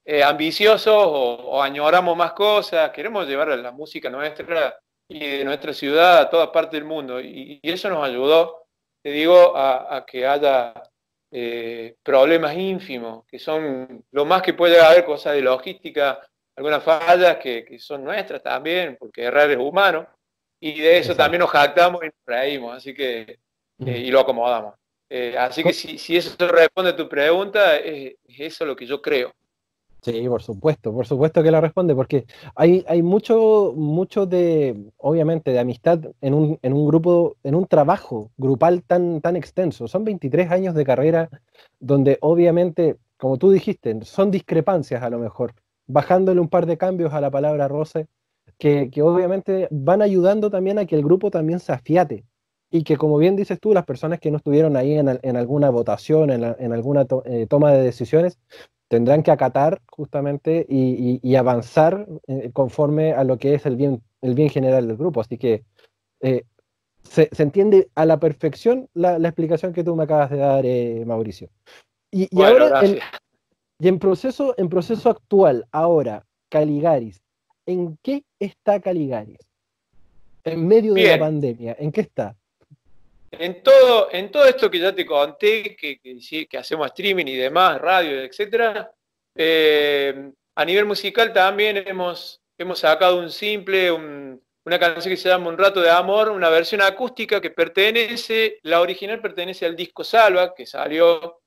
[0.05, 6.19] eh, ambiciosos o, añoramos más cosas, queremos llevar la música nuestra y de nuestra ciudad
[6.19, 7.21] a toda parte del mundo.
[7.21, 8.65] Y, eso nos ayudó,
[9.03, 10.73] te digo, a que haya
[11.33, 16.21] eh, problemas ínfimos, que son lo más que puede haber cosas de logística,
[16.57, 20.07] algunas fallas que, son nuestras también, porque errar es humano,
[20.61, 23.39] y de eso también nos jactamos y nos reímos, así que,
[23.79, 23.89] mm.
[23.89, 24.75] eh, y lo acomodamos.
[25.09, 29.03] Eh, así que si, si, eso responde a tu pregunta, es eso lo que yo
[29.03, 29.33] creo.
[30.03, 32.25] Sí, por supuesto, por supuesto que la responde, porque
[32.55, 37.67] hay, hay mucho, mucho de, obviamente, de amistad en un, en un grupo, en un
[37.67, 39.89] trabajo grupal tan, tan extenso.
[39.89, 41.29] Son 23 años de carrera
[41.81, 45.55] donde obviamente, como tú dijiste, son discrepancias a lo mejor,
[45.91, 48.07] bajándole un par de cambios a la palabra roce,
[48.59, 52.25] que, que obviamente van ayudando también a que el grupo también se afiate.
[52.73, 55.71] Y que como bien dices tú, las personas que no estuvieron ahí en, en alguna
[55.71, 58.39] votación, en, en alguna eh, toma de decisiones,
[58.91, 64.35] tendrán que acatar justamente y, avanzar eh, conforme a lo que es el bien, el
[64.35, 65.21] bien general del grupo.
[65.21, 65.63] Así que
[66.21, 66.43] eh,
[67.05, 71.51] se, entiende a la perfección la, explicación que tú me acabas de dar, eh, Mauricio.
[72.11, 72.99] Y, ahora, en,
[73.81, 77.23] y en proceso, en proceso actual, ahora, Caligaris,
[77.65, 79.39] ¿en qué está Caligaris?
[80.45, 82.37] En medio de la pandemia, ¿en qué está?
[83.31, 87.81] En todo, en todo esto que ya te conté, que, que, hacemos streaming y demás,
[87.81, 88.93] radio, etcétera,
[89.35, 95.49] eh, a nivel musical también hemos, hemos sacado un simple, una canción que se llama
[95.49, 100.55] Un rato de amor, una versión acústica que pertenece, la original pertenece al disco Salva,
[100.55, 101.40] que salió,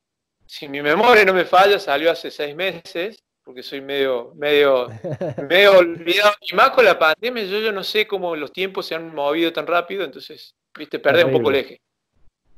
[0.54, 4.88] si mi memoria no me falla, salió hace seis meses, porque soy medio, medio,
[5.50, 6.36] medio olvidado.
[6.42, 9.52] Y más con la pandemia, yo, yo no sé cómo los tiempos se han movido
[9.52, 11.82] tan rápido, entonces viste, perdés un poco el eje.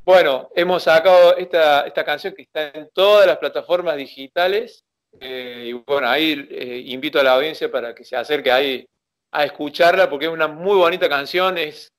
[0.03, 4.83] Bueno, hemos sacado esta, esta canción que está en todas las plataformas digitales.
[5.21, 8.85] Eh, y bueno, ahí eh, invito a la audiencia para que se acerque ahí
[9.31, 11.57] a escucharla porque es una muy bonita canción.
[11.57, 11.93] Es,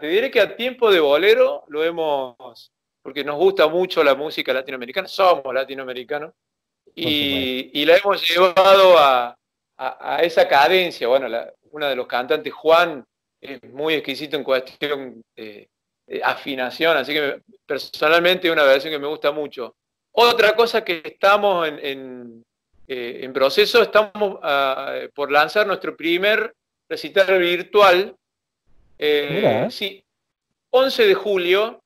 [0.00, 2.72] te diré que a tiempo de bolero lo hemos,
[3.04, 6.32] porque nos gusta mucho la música latinoamericana, somos latinoamericanos,
[6.94, 9.36] y, la hemos llevado a,
[10.22, 11.06] esa cadencia.
[11.06, 11.26] Bueno,
[11.70, 13.04] una de los cantantes, Juan,
[13.42, 15.68] es muy exquisito en cuestión de,
[16.22, 19.76] afinación, así que personalmente es una versión que me gusta mucho.
[20.12, 22.42] Otra cosa que estamos en,
[22.88, 26.54] eh, proceso, estamos ah, por lanzar nuestro primer
[26.88, 28.16] recital virtual.
[28.98, 30.02] Eh, sí,
[30.70, 31.83] 11 de julio,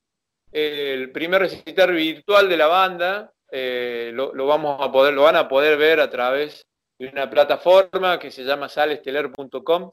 [0.52, 3.32] el primer recital virtual de la banda.
[3.50, 6.66] Eh, lo, vamos a poder, lo van a poder ver a través
[6.98, 9.90] de una plataforma que se llama salesteler.com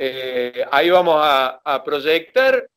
[0.00, 2.68] eh, ahí vamos a, proyectar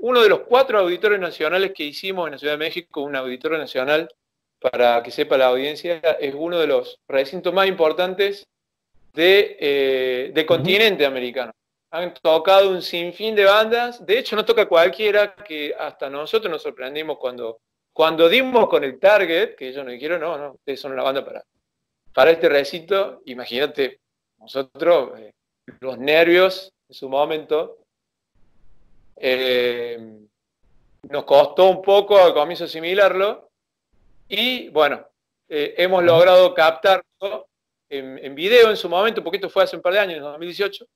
[0.00, 3.58] uno de los cuatro auditores nacionales que hicimos en la Ciudad de México, un auditorio
[3.58, 4.08] nacional,
[4.60, 8.46] para que sepa la audiencia, es uno de los recintos más importantes
[9.14, 11.52] de, eh, continente americano.
[11.92, 16.62] Han tocado un sinfín de bandas, de hecho no toca cualquiera, que hasta nosotros nos
[16.62, 17.60] sorprendimos cuando,
[17.92, 21.24] cuando dimos con el target, que ellos nos dijeron, no, no, ustedes son una banda
[21.24, 21.44] para,
[22.12, 24.00] para este recinto, imagínate,
[24.38, 25.18] nosotros...
[25.18, 25.32] Eh,
[25.78, 27.78] los nervios en su momento.
[29.16, 30.26] Eh,
[31.02, 33.50] nos costó un poco al comienzo asimilarlo
[34.28, 35.06] y bueno,
[35.48, 37.48] eh, hemos logrado captarlo
[37.88, 40.86] en, video en su momento, porque esto fue hace un par de años, en 2018.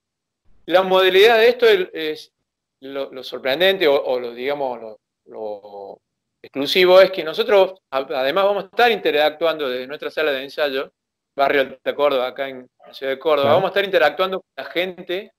[0.66, 2.32] La modalidad de esto es,
[2.80, 6.00] lo, sorprendente o, lo, digamos, lo,
[6.42, 10.92] exclusivo es que nosotros además vamos a estar interactuando desde nuestra sala de ensayo
[11.34, 13.50] barrio de Córdoba, acá en la ciudad de Córdoba.
[13.50, 15.32] Vamos a estar interactuando con la gente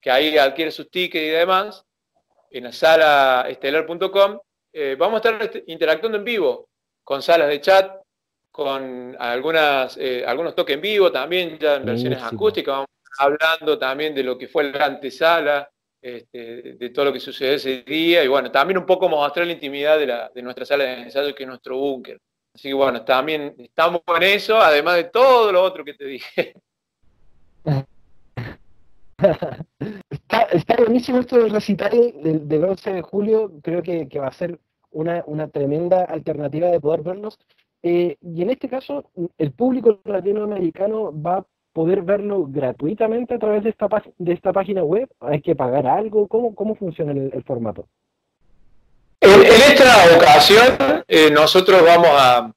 [0.00, 1.84] que ahí adquiere sus tickets y demás,
[2.50, 4.38] en la sala estelar.com.
[4.72, 6.68] Eh, vamos a estar interactuando en vivo,
[7.02, 7.96] con salas de chat,
[8.50, 14.14] con algunas, eh, algunos toques en vivo también, ya en versiones acústicas, vamos hablando también
[14.14, 18.28] de lo que fue la antesala, este, de todo lo que sucedió ese día, y
[18.28, 21.42] bueno, también un poco mostrar la intimidad de, la, de nuestra sala de ensayo, que
[21.42, 22.20] es nuestro búnker.
[22.54, 26.54] Así que bueno, también estamos con eso, además de todo lo otro que te dije.
[30.50, 31.90] está, buenísimo esto del recital
[32.22, 34.58] del, 11 de julio, creo que, que va a ser
[34.90, 37.38] una, una, tremenda alternativa de poder verlos.
[37.82, 43.70] Eh, y en este caso, el público latinoamericano va poder verlo gratuitamente a través de
[43.70, 45.08] esta, de esta página web.
[45.20, 46.26] ¿Hay que pagar algo?
[46.28, 47.86] ¿Cómo, cómo funciona el, formato?
[49.20, 52.52] En, esta ocasión, eh, nosotros vamos a,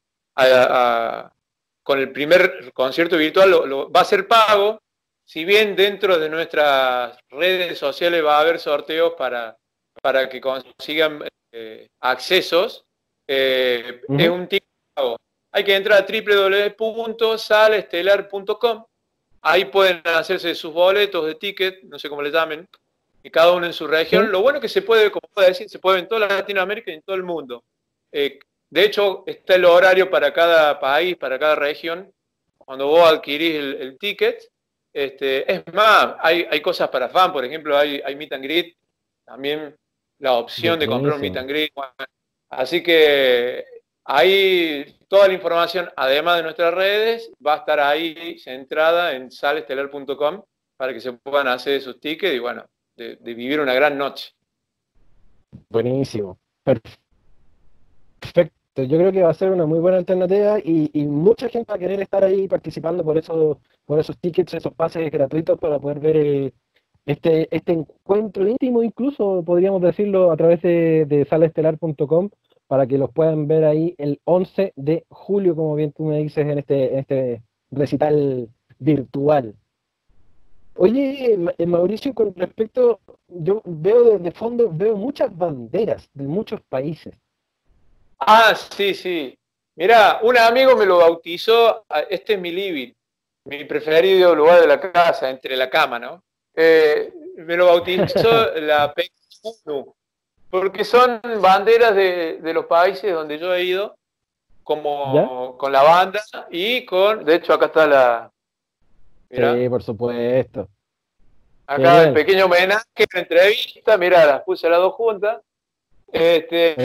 [1.83, 3.53] con el primer concierto virtual,
[3.95, 4.79] va a ser pago,
[5.25, 9.57] si bien dentro de nuestras redes sociales va a haber sorteos para,
[10.01, 12.85] para que consigan eh, accesos,
[13.27, 14.71] es un ticket
[15.53, 18.85] hay que entrar a www.salestelar.com.
[19.41, 22.67] Ahí pueden hacerse sus boletos de ticket, no sé cómo le llamen,
[23.23, 24.31] y cada uno en su región.
[24.31, 26.95] Lo bueno es que se puede, como puedo decir, se puede en toda Latinoamérica y
[26.95, 27.63] en todo el mundo.
[28.11, 28.39] Eh,
[28.69, 32.11] de hecho, está el horario para cada país, para cada región.
[32.57, 34.49] Cuando vos adquirís el, ticket,
[34.93, 38.77] este, es más, hay, cosas para fan, por ejemplo, hay, hay meet and greet,
[39.25, 39.75] también
[40.19, 41.73] la opción de comprar un meet and greet.
[42.49, 43.65] Así que
[44.13, 50.41] Ahí toda la información, además de nuestras redes, va a estar ahí centrada en salestelar.com
[50.75, 52.65] para que se puedan hacer esos tickets y bueno,
[52.97, 54.33] de, vivir una gran noche.
[55.69, 56.37] Buenísimo.
[56.61, 56.91] Perfecto.
[58.75, 61.79] Yo creo que va a ser una muy buena alternativa y, mucha gente va a
[61.79, 66.53] querer estar ahí participando por eso, por esos tickets, esos pases gratuitos para poder ver
[67.05, 72.29] este, este encuentro íntimo, incluso podríamos decirlo a través de, de salestelar.com
[72.71, 76.47] para que los puedan ver ahí el 11 de julio, como bien tú me dices,
[76.47, 78.47] en este, este recital
[78.79, 79.53] virtual.
[80.75, 87.13] Oye, eh, Mauricio, con respecto, yo veo desde fondo, veo muchas banderas de muchos países.
[88.17, 89.37] Ah, sí, sí.
[89.75, 92.93] Mira, un amigo me lo bautizó, este es mi living,
[93.47, 96.23] mi preferido lugar de la casa, entre la cama, ¿no?
[96.55, 99.11] Eh, me lo bautizó la PEC
[100.51, 103.95] porque son banderas de, los países donde yo he ido,
[104.63, 106.21] como con la banda
[106.51, 108.31] y con, de hecho acá está la...
[109.29, 110.67] sí, por supuesto.
[111.65, 112.83] Acá el pequeño homenaje,
[113.13, 115.41] la entrevista, mira, las puse las dos juntas.
[116.11, 116.75] Este,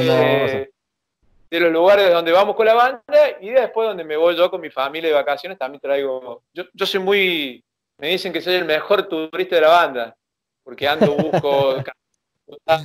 [1.50, 4.60] de los lugares donde vamos con la banda y después donde me voy yo con
[4.60, 6.42] mi familia de vacaciones también traigo.
[6.54, 7.64] Yo, yo soy muy.
[7.98, 10.16] Me dicen que soy el mejor turista de la banda,
[10.62, 11.76] porque ando, busco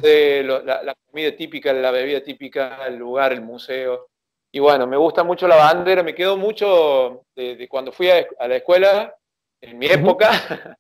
[0.02, 4.08] de la, comida típica, la bebida típica, el lugar, el museo.
[4.52, 8.56] Y bueno, me gusta mucho la bandera, me quedo mucho de, cuando fui a, la
[8.56, 9.16] escuela,
[9.62, 10.30] en mi época,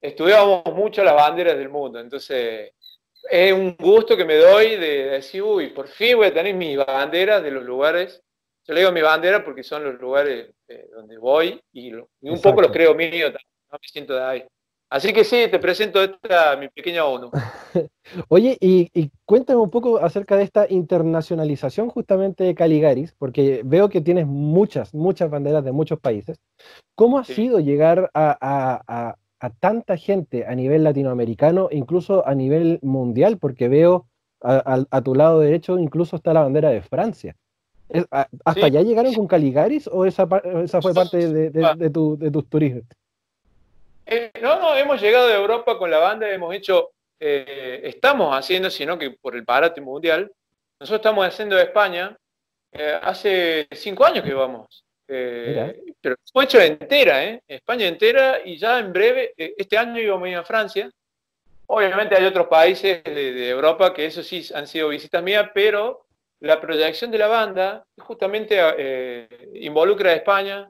[0.00, 2.00] estudiábamos mucho las banderas del mundo.
[2.00, 2.72] Entonces,
[3.30, 6.76] es un gusto que me doy de, decir, uy, por fin voy a tener mis
[6.76, 8.22] banderas de los lugares.
[8.64, 12.62] Yo le digo mi bandera porque son los lugares eh, donde voy y, un poco
[12.62, 14.46] los creo mío, no me siento de ahí.
[14.92, 17.30] Así que sí, te presento esta, mi pequeña ONU.
[18.28, 24.02] Oye, y, cuéntame un poco acerca de esta internacionalización justamente de Caligaris, porque veo que
[24.02, 26.38] tienes muchas, muchas banderas de muchos países.
[26.94, 29.16] ¿Cómo ha sido llegar a,
[29.60, 33.38] tanta gente a nivel latinoamericano, incluso a nivel mundial?
[33.38, 34.08] Porque veo
[34.42, 37.34] a, tu lado derecho incluso está la bandera de Francia.
[38.44, 41.90] ¿Hasta allá llegaron con Caligaris o esa, fue parte de, de
[42.30, 42.84] tus turistas?
[44.06, 48.70] Eh, no, no, hemos llegado de Europa con la banda, hemos hecho, eh, estamos haciendo,
[48.70, 50.30] sino que por el parate mundial,
[50.80, 52.16] nosotros estamos haciendo de España,
[52.72, 57.42] eh, hace cinco años que vamos, pero hemos hecho entera, ¿eh?
[57.46, 60.90] España entera, y ya en breve, este año íbamos a ir a Francia.
[61.66, 66.06] Obviamente hay otros países de, Europa que eso sí han sido visitas mías, pero
[66.40, 70.68] la proyección de la banda justamente involucra a España,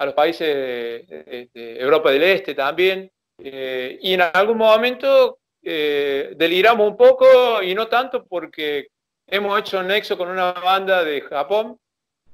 [0.00, 1.48] a los países de,
[1.78, 3.10] Europa del Este también.
[3.38, 8.88] Eh, y en algún momento eh, deliramos un poco y no tanto porque
[9.26, 11.78] hemos hecho nexo con una banda de Japón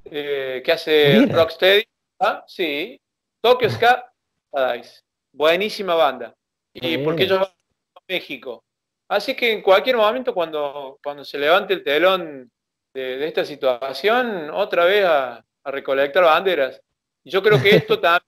[0.04, 1.84] eh, que hace rocksteady.
[2.20, 2.44] ¿ah?
[2.46, 3.00] Sí,
[3.40, 4.12] Tokyo Ska
[4.48, 5.02] Paradise.
[5.32, 6.36] Buenísima banda.
[6.72, 8.62] Y porque ellos van a México.
[9.08, 12.48] Así que en cualquier momento cuando, cuando se levante el telón
[12.94, 16.80] de, esta situación, otra vez a recolectar banderas.
[17.26, 18.22] Yo creo que esto también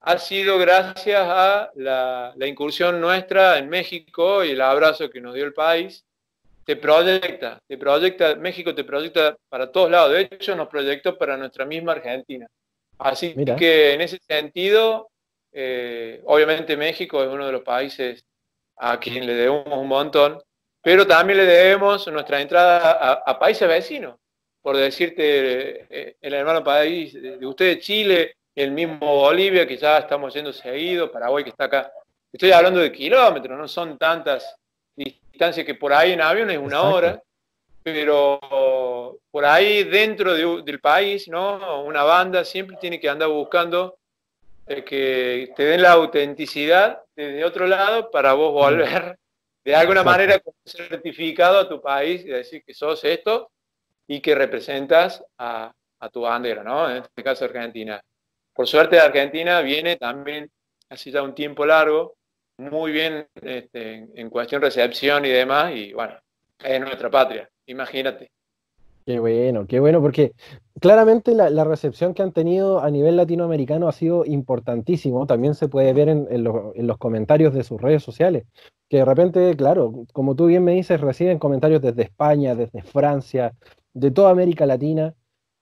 [0.00, 5.44] ha sido gracias a la, incursión nuestra en México y el abrazo que nos dio
[5.44, 6.04] el país.
[6.64, 11.36] te proyecta, te proyecta, México te proyecta para todos lados, de hecho nos proyectó para
[11.36, 12.46] nuestra misma Argentina.
[12.98, 15.10] Así que en ese sentido,
[15.52, 18.24] eh, obviamente México es uno de los países
[18.76, 20.40] a quien le debemos un montón,
[20.82, 24.16] pero también le debemos nuestra entrada a, países vecinos.
[24.66, 30.34] Por decirte, eh, el hermano país de ustedes, Chile, el mismo Bolivia, que ya estamos
[30.34, 31.92] yendo seguido, Paraguay, que está acá.
[32.32, 34.56] Estoy hablando de kilómetros, no son tantas
[34.96, 37.22] distancias que por ahí en avión es una hora,
[37.80, 41.84] pero por ahí dentro del país, ¿no?
[41.84, 43.98] Una banda siempre tiene que andar buscando
[44.66, 49.16] eh, que te den la autenticidad desde otro lado para vos volver
[49.64, 53.48] de alguna manera certificado a tu país y decir que sos esto
[54.06, 55.72] y que representas a,
[56.12, 56.88] tu bandera, ¿no?
[56.88, 58.00] En este caso Argentina.
[58.54, 60.48] Por suerte Argentina viene también,
[60.88, 62.14] así ya un tiempo largo,
[62.58, 66.14] muy bien este, en cuestión recepción y demás, y bueno,
[66.62, 68.30] es nuestra patria, imagínate.
[69.06, 70.32] Qué bueno, qué bueno, porque
[70.80, 75.28] claramente la, recepción que han tenido a nivel latinoamericano ha sido importantísimo.
[75.28, 78.46] También se puede ver en, los comentarios de sus redes sociales,
[78.88, 83.52] que de repente, claro, como tú bien me dices, reciben comentarios desde España, desde Francia,
[83.96, 85.14] de toda América Latina.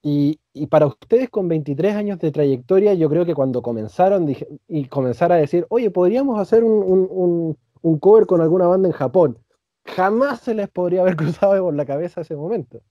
[0.03, 0.39] Y,
[0.69, 4.35] para ustedes con 23 años de trayectoria, yo creo que cuando comenzaron
[4.69, 9.39] y comenzar a decir, oye, podríamos hacer un, un cover con alguna banda en Japón,
[9.87, 12.83] jamás se les podría haber cruzado por la cabeza ese momento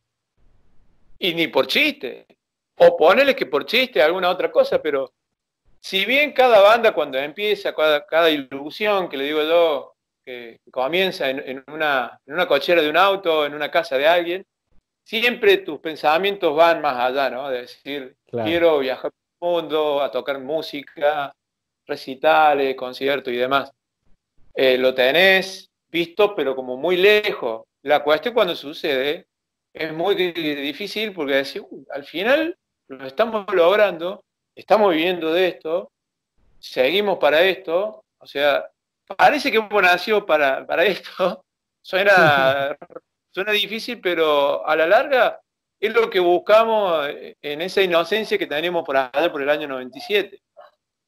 [1.24, 2.28] y ni por chiste.
[2.76, 5.14] O ponele que por chiste, alguna otra cosa, pero
[5.80, 9.96] si bien cada banda cuando empieza, cada, ilusión, que le digo yo,
[10.26, 14.46] que comienza en, una, en una cochera de un auto, en una casa de alguien,
[15.04, 17.50] siempre tus pensamientos van más allá, ¿no?
[17.50, 21.34] De decir, quiero viajar por el mundo, a tocar música,
[21.86, 23.72] recitales, conciertos y demás.
[24.56, 27.64] Eh, lo tenés visto, pero como muy lejos.
[27.84, 29.28] La cuestión cuando sucede
[29.74, 32.58] es muy difícil porque decir, al final
[32.88, 34.24] lo estamos logrando,
[34.56, 35.92] estamos viviendo de esto,
[36.60, 38.70] seguimos para esto, o sea,
[39.18, 41.44] parece que hemos nacido para, para esto,
[41.82, 42.78] suena,
[43.34, 45.40] suena difícil, pero a la larga
[45.80, 47.08] es lo que buscamos
[47.42, 50.42] en esa inocencia que tenemos por allá por el año 97.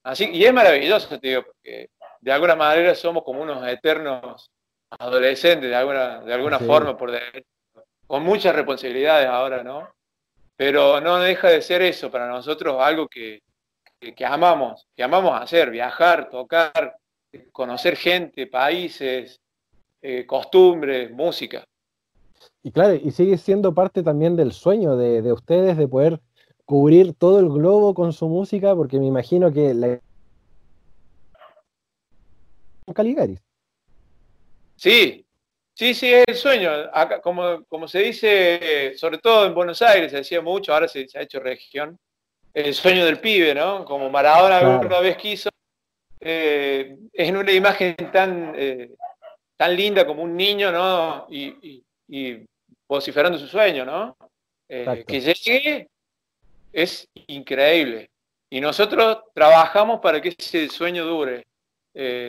[0.04, 1.90] Así, y es maravilloso, te digo, porque
[2.20, 4.52] de alguna manera somos como unos eternos
[4.90, 7.12] adolescentes, de alguna, de alguna forma, por
[8.08, 9.90] con muchas responsabilidades ahora, ¿no?
[10.56, 13.42] Pero no deja de ser eso para nosotros algo que,
[14.00, 16.98] que, amamos, que amamos hacer, viajar, tocar,
[17.52, 19.42] conocer gente, países,
[20.02, 21.66] eh, costumbres, música.
[22.64, 26.20] Y claro, y sigue siendo parte también del sueño de, de, ustedes de poder
[26.66, 30.00] cubrir todo el globo con su música, porque me imagino que la...
[32.94, 33.42] Caligaris.
[34.76, 35.26] Sí,
[35.76, 36.72] Sí, sí, es el sueño.
[36.94, 41.06] Acá, como, como se dice, sobre todo en Buenos Aires, se decía mucho, ahora se,
[41.16, 42.00] ha hecho región,
[42.54, 43.84] el sueño del pibe, ¿no?
[43.84, 45.50] Como Maradona alguna vez quiso.
[46.22, 48.92] Eh, es una imagen tan, eh,
[49.58, 51.28] tan linda como un niño, ¿no?
[51.30, 51.84] Y,
[52.88, 54.18] vociferando su sueño, ¿no?
[54.68, 55.90] Eh, que llegue
[56.74, 58.10] es increíble.
[58.50, 61.46] Y nosotros trabajamos para que ese sueño dure,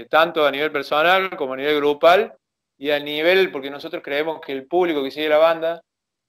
[0.09, 2.35] tanto a nivel personal como a nivel grupal
[2.78, 5.82] y a nivel, porque nosotros creemos que el público que sigue la banda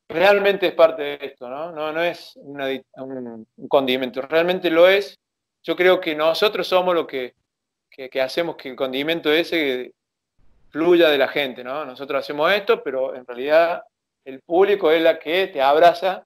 [0.09, 1.71] realmente es parte de esto, ¿no?
[1.71, 5.19] No, no es un, condimento, realmente lo es.
[5.63, 7.33] Yo creo que nosotros somos lo que,
[7.89, 9.91] que, hacemos que el condimento ese
[10.69, 11.85] fluya de la gente, ¿no?
[11.85, 13.83] Nosotros hacemos esto, pero en realidad
[14.25, 16.23] el público es la que te abraza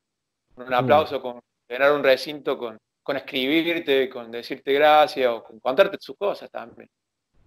[0.55, 1.39] con un aplauso, con
[1.69, 6.89] llenar un recinto, con, con escribirte, con decirte gracias o con contarte sus cosas también.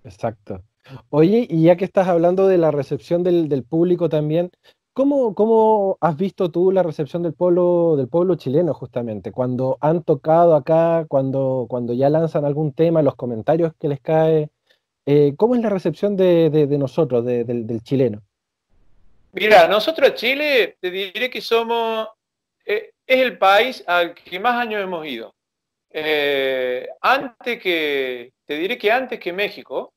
[0.05, 0.63] Exacto.
[1.09, 4.51] Oye, y ya que estás hablando de la recepción del, público también,
[4.93, 9.33] ¿cómo, ¿cómo, has visto tú la recepción del pueblo, del pueblo chileno justamente?
[9.33, 14.51] Cuando han tocado acá, cuando, cuando ya lanzan algún tema, los comentarios que les cae,
[15.07, 18.23] eh, ¿cómo es la recepción de, nosotros, del, chileno?
[19.33, 22.09] Mira, nosotros Chile, te diré que somos,
[22.65, 25.35] eh, es el país al que más años hemos ido.
[25.91, 29.93] Eh, antes que, te diré que antes que México,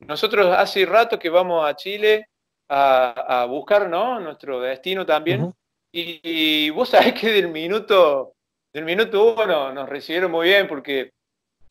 [0.00, 2.28] nosotros hace rato que vamos a Chile
[2.68, 4.20] a, buscar ¿no?
[4.20, 5.52] nuestro destino también.
[5.92, 8.34] y, vos sabés que del minuto,
[8.72, 11.13] del minuto uno nos recibieron muy bien porque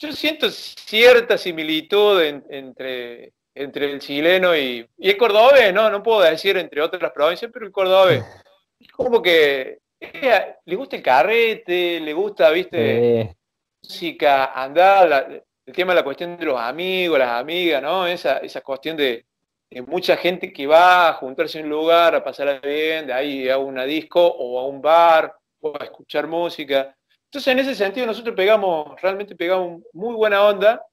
[0.08, 5.90] yo siento cierta similitud entre, entre el chileno y, el cordobés, ¿no?
[5.90, 8.24] No puedo decir entre otras provincias, pero el cordobés.
[8.80, 13.34] Es como que eh, le gusta el carrete, le gusta, viste,
[13.82, 18.06] música, andar, el tema de la cuestión de los amigos, las amigas, ¿no?
[18.06, 19.26] Esa, esa cuestión de,
[19.88, 23.58] mucha gente que va a juntarse en un lugar, a pasarla bien, de ahí a
[23.58, 26.96] una disco o a un bar o a escuchar música.
[27.34, 30.86] Entonces, en ese sentido, nosotros pegamos, realmente pegamos muy buena onda.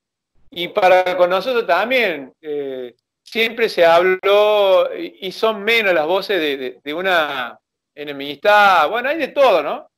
[0.51, 6.95] Y para con nosotros también, eh, siempre se habló y son menos las voces de,
[6.95, 7.59] una
[7.95, 9.91] enemistad, bueno, hay de todo, ¿no?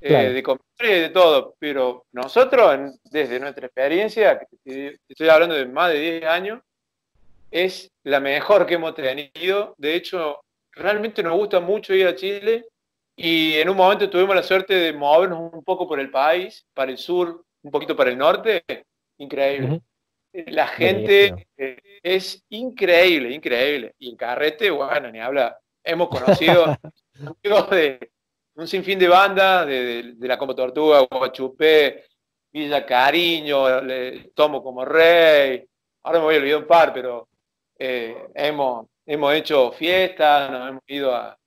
[0.00, 5.66] Eh, de comentarios y de todo, pero nosotros, desde nuestra experiencia, que estoy hablando de
[5.66, 6.62] más de 10 años,
[7.50, 9.74] es la mejor que hemos tenido.
[9.76, 10.40] De hecho,
[10.70, 12.64] realmente nos gusta mucho ir a Chile
[13.24, 16.90] y en un momento tuvimos la suerte de movernos un poco por el país, para
[16.90, 18.64] el sur, un poquito para el norte.
[19.18, 19.80] Increíble.
[20.32, 23.94] La gente eh, es increíble, increíble.
[24.00, 25.56] Y en carrete, bueno, ni habla.
[25.84, 26.64] Hemos conocido
[27.44, 28.10] amigos de
[28.56, 32.06] un sinfín de bandas, de, la Como Tortuga, Guachupé,
[32.52, 35.64] Villa Cariño, le tomo como rey.
[36.02, 37.28] Ahora me voy a olvidar un par, pero
[37.78, 41.38] eh, hemos, hemos hecho fiestas, nos hemos ido a,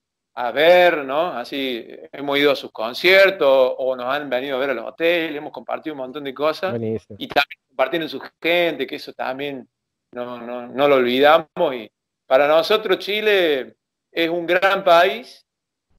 [0.52, 1.30] ver, ¿no?
[1.30, 5.38] Así, hemos ido a sus conciertos o nos han venido a ver a los hoteles,
[5.38, 6.74] hemos compartido un montón de cosas.
[6.76, 9.68] Y también compartiendo su gente, que eso también
[10.12, 11.74] no, no, lo olvidamos.
[11.74, 11.90] Y
[12.26, 13.76] para nosotros Chile
[14.12, 15.46] es un gran país,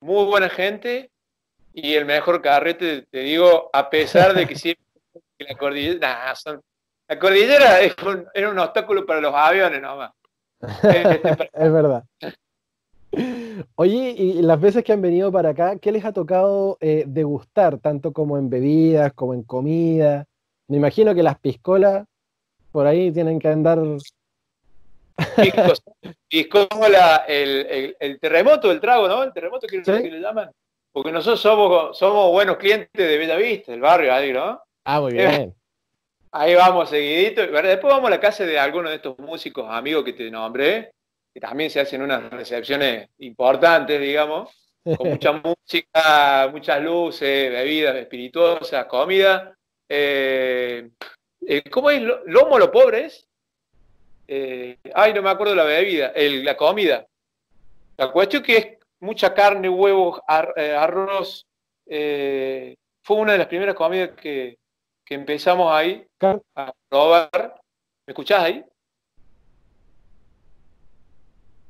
[0.01, 1.11] muy buena gente
[1.73, 4.85] y el mejor carrete, te digo, a pesar de que siempre
[5.39, 6.35] la cordillera,
[7.09, 10.13] la cordillera es un, era un obstáculo para los aviones nomás.
[10.61, 12.05] es verdad.
[13.77, 17.79] Oye, y las veces que han venido para acá, ¿qué les ha tocado eh, degustar,
[17.79, 20.27] tanto como en bebidas, como en comida?
[20.69, 22.05] Me imagino que las piscolas
[22.73, 23.79] por ahí tienen que andar.
[26.29, 29.23] Piscola, el, el, terremoto del trago, ¿no?
[29.23, 30.51] El terremoto que, le llaman.
[30.93, 34.61] Porque nosotros somos, somos buenos clientes de Bellavista, del barrio ahí, ¿no?
[34.85, 35.55] Ah, muy bien.
[36.33, 37.41] Ahí vamos seguidito.
[37.47, 40.93] Después vamos a la casa de algunos de estos músicos amigos que te nombré,
[41.37, 48.87] que también se hacen unas recepciones importantes, digamos, con mucha música, muchas luces, bebidas espirituosas,
[48.87, 49.55] comida.
[49.87, 50.89] Eh,
[51.47, 52.01] eh, ¿Cómo es?
[52.25, 53.29] ¿Lomo lo pobres?
[54.27, 57.07] Eh, ay, no me acuerdo la bebida, la comida.
[57.99, 58.67] La cuestión que es
[59.01, 61.47] mucha carne, huevos, arroz.
[61.85, 64.57] fue una de las primeras comidas que,
[65.05, 66.03] que empezamos ahí
[66.55, 67.61] a probar.
[68.07, 68.65] ¿Me escuchás ahí?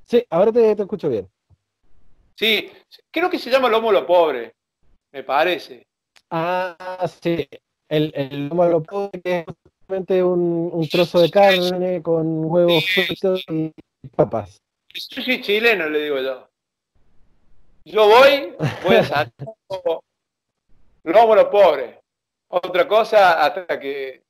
[0.07, 1.29] Sí, ahora te, escucho bien.
[2.37, 2.71] Sí,
[3.11, 4.55] creo que se llama lomo lo pobre,
[5.13, 5.87] me parece.
[6.31, 7.49] Ah, sí,
[7.89, 13.45] el, el lomo lo pobre es justamente un, un trozo de carne con huevos fritos
[13.51, 13.73] y
[14.15, 14.59] papas.
[14.95, 16.49] Yo soy chileno, le digo yo.
[17.85, 18.55] Yo voy,
[18.85, 19.33] voy a salir
[21.05, 22.01] lomo lo pobre
[22.49, 24.23] otra cosa hasta que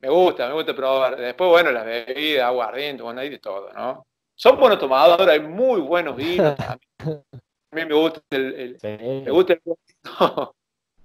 [0.00, 1.16] me gusta, me gusta probar.
[1.16, 4.06] Después, bueno, las bebidas, aguardiente, bueno, hay de todo, ¿no?
[4.34, 6.80] Son buenos tomadores, hay muy buenos vinos también.
[7.72, 9.60] A mí me gusta el, me gusta el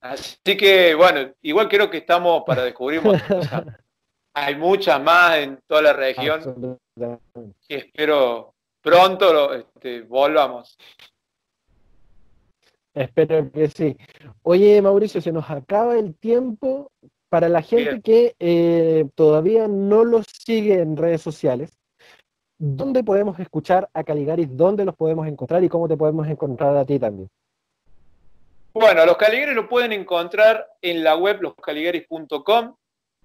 [0.01, 3.65] Así que, bueno, igual creo que estamos para descubrir cosas.
[4.35, 6.77] Hay muchas más en toda la región
[7.67, 10.77] y espero pronto este, volvamos.
[12.93, 13.97] Espero que sí.
[14.43, 16.91] Oye, Mauricio, se nos acaba el tiempo.
[17.29, 21.78] Para la gente que eh, todavía no los sigue en redes sociales,
[22.59, 24.55] ¿dónde podemos escuchar a Caligaris?
[24.55, 27.29] ¿Dónde los podemos encontrar y cómo te podemos encontrar a ti también?
[28.73, 32.75] Bueno, los Caligaris lo pueden encontrar en la web loscaligaris.com,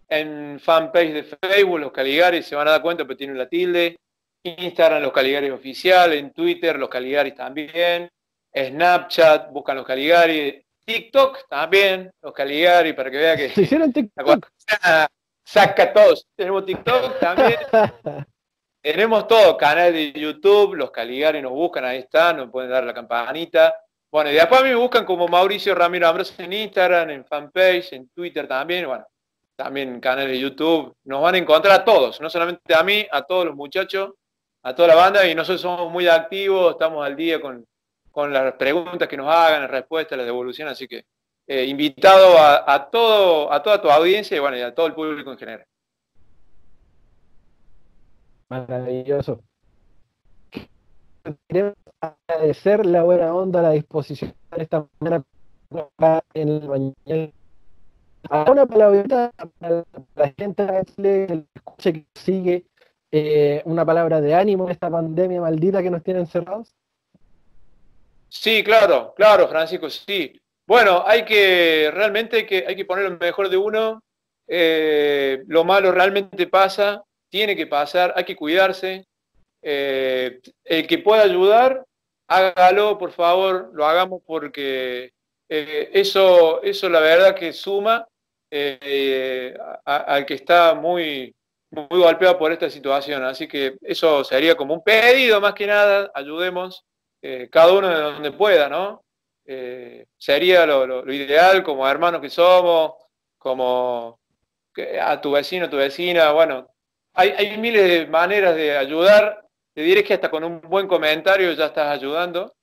[0.09, 3.97] en fanpage de Facebook, los Caligaris, se van a dar cuenta, pero tienen la tilde,
[4.43, 8.09] Instagram, los Caligaris oficial, en Twitter, los Caligaris también,
[8.55, 13.51] Snapchat, buscan los Caligari, TikTok también, los Caligari, para que vea que...
[13.51, 14.47] ¿Se hicieron TikTok?
[15.45, 16.27] Saca todos.
[16.37, 17.59] Tenemos TikTok también.
[18.85, 22.93] Tenemos todo, canal de YouTube, los Caligari nos buscan, ahí están, nos pueden dar la
[22.93, 23.75] campanita.
[24.13, 27.95] Bueno, y después a mí me buscan como Mauricio Ramiro Ambrosio en Instagram, en fanpage,
[27.95, 29.07] en Twitter también, bueno,
[29.57, 30.95] también canal de YouTube.
[31.05, 34.11] Nos van a encontrar a todos, no solamente a mí, a todos los muchachos,
[34.63, 37.67] a toda la banda, y nosotros somos muy activos, estamos al día con,
[38.11, 41.07] con las preguntas que nos hagan, las respuestas, la devolución, así que
[41.47, 45.33] eh, invitado a, todo, a toda tu audiencia y bueno, y a todo el público
[45.33, 45.67] en general.
[48.55, 49.43] Maravilloso.
[51.49, 55.25] Queremos agradecer la buena onda, la disposición de esta mañana
[56.35, 57.33] en el mañana.
[58.49, 60.67] Una palabra para la gente
[60.97, 62.67] que escuche, que sigue,
[63.11, 66.73] eh, una palabra de ánimo en esta pandemia maldita que nos tiene encerrados.
[68.29, 70.41] Sí, claro, claro, Francisco, sí.
[70.65, 74.01] Bueno, hay que, realmente que, hay que poner lo mejor de uno.
[74.47, 77.03] Eh, lo malo realmente pasa,
[77.35, 79.05] tiene que pasar, hay que cuidarse.
[79.61, 81.85] el que pueda ayudar,
[82.29, 85.11] hágalo, por favor, lo hagamos porque
[85.49, 88.07] eso, eso la verdad que suma
[89.85, 91.35] al que está muy,
[91.71, 93.25] muy golpeado por esta situación.
[93.25, 96.85] Así que eso sería como un pedido más que nada, ayudemos
[97.21, 99.03] eh, cada uno de donde pueda, ¿no?
[99.45, 102.93] Eh, sería lo, ideal como hermanos que somos,
[103.39, 104.21] como
[105.03, 106.74] a tu vecino, tu vecina, bueno,
[107.15, 111.67] hay, miles de maneras de ayudar, te diré que hasta con un buen comentario ya
[111.67, 112.55] estás ayudando,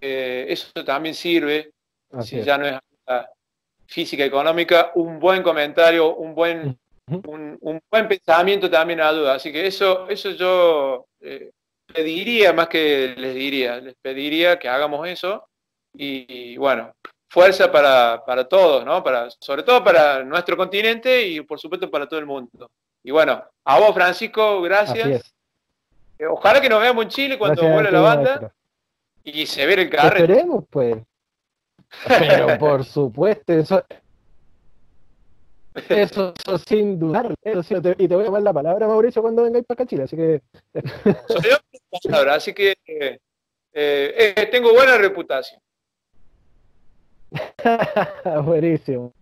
[0.00, 1.72] eh, eso también sirve,
[2.20, 2.78] si ya no es
[3.86, 6.78] física económica, un buen comentario, un buen
[7.10, 9.34] un, buen pensamiento también ayuda.
[9.34, 11.50] Así que eso, eso yo eh,
[11.86, 15.44] pediría más que les diría, les pediría que hagamos eso.
[15.94, 16.94] Y, bueno,
[17.28, 19.02] fuerza para, todos, ¿no?
[19.02, 22.70] Para, sobre todo para nuestro continente y por supuesto para todo el mundo.
[23.02, 25.32] Y bueno, a vos Francisco, gracias.
[26.18, 28.54] Eh, ojalá que nos veamos en Chile cuando vuelva la banda
[29.22, 30.24] y se ve el carrete.
[30.24, 30.96] Esperemos, pues.
[32.06, 33.84] Pero por supuesto, eso,
[35.88, 36.34] eso,
[36.66, 37.34] sin dudar.
[37.44, 40.04] y te voy a dar la palabra, Mauricio, cuando vengáis para acá Chile.
[40.04, 40.42] Así que.
[41.28, 43.20] Soy yo así que eh,
[43.72, 45.60] eh, tengo buena reputación.
[48.44, 49.12] Buenísimo.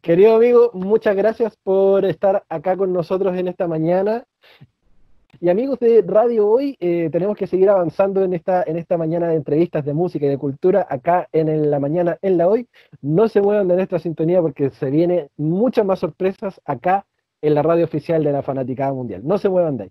[0.00, 4.24] Querido amigo, muchas gracias por estar acá con nosotros en esta mañana.
[5.42, 9.28] Y amigos de Radio Hoy, eh, tenemos que seguir avanzando en esta, en esta mañana
[9.28, 12.68] de entrevistas de música y de cultura, acá en, la mañana en la Hoy.
[13.00, 17.06] No se muevan de nuestra sintonía porque se vienen muchas más sorpresas acá
[17.40, 19.22] en la radio oficial de la Fanaticada Mundial.
[19.24, 19.90] No se muevan de ahí.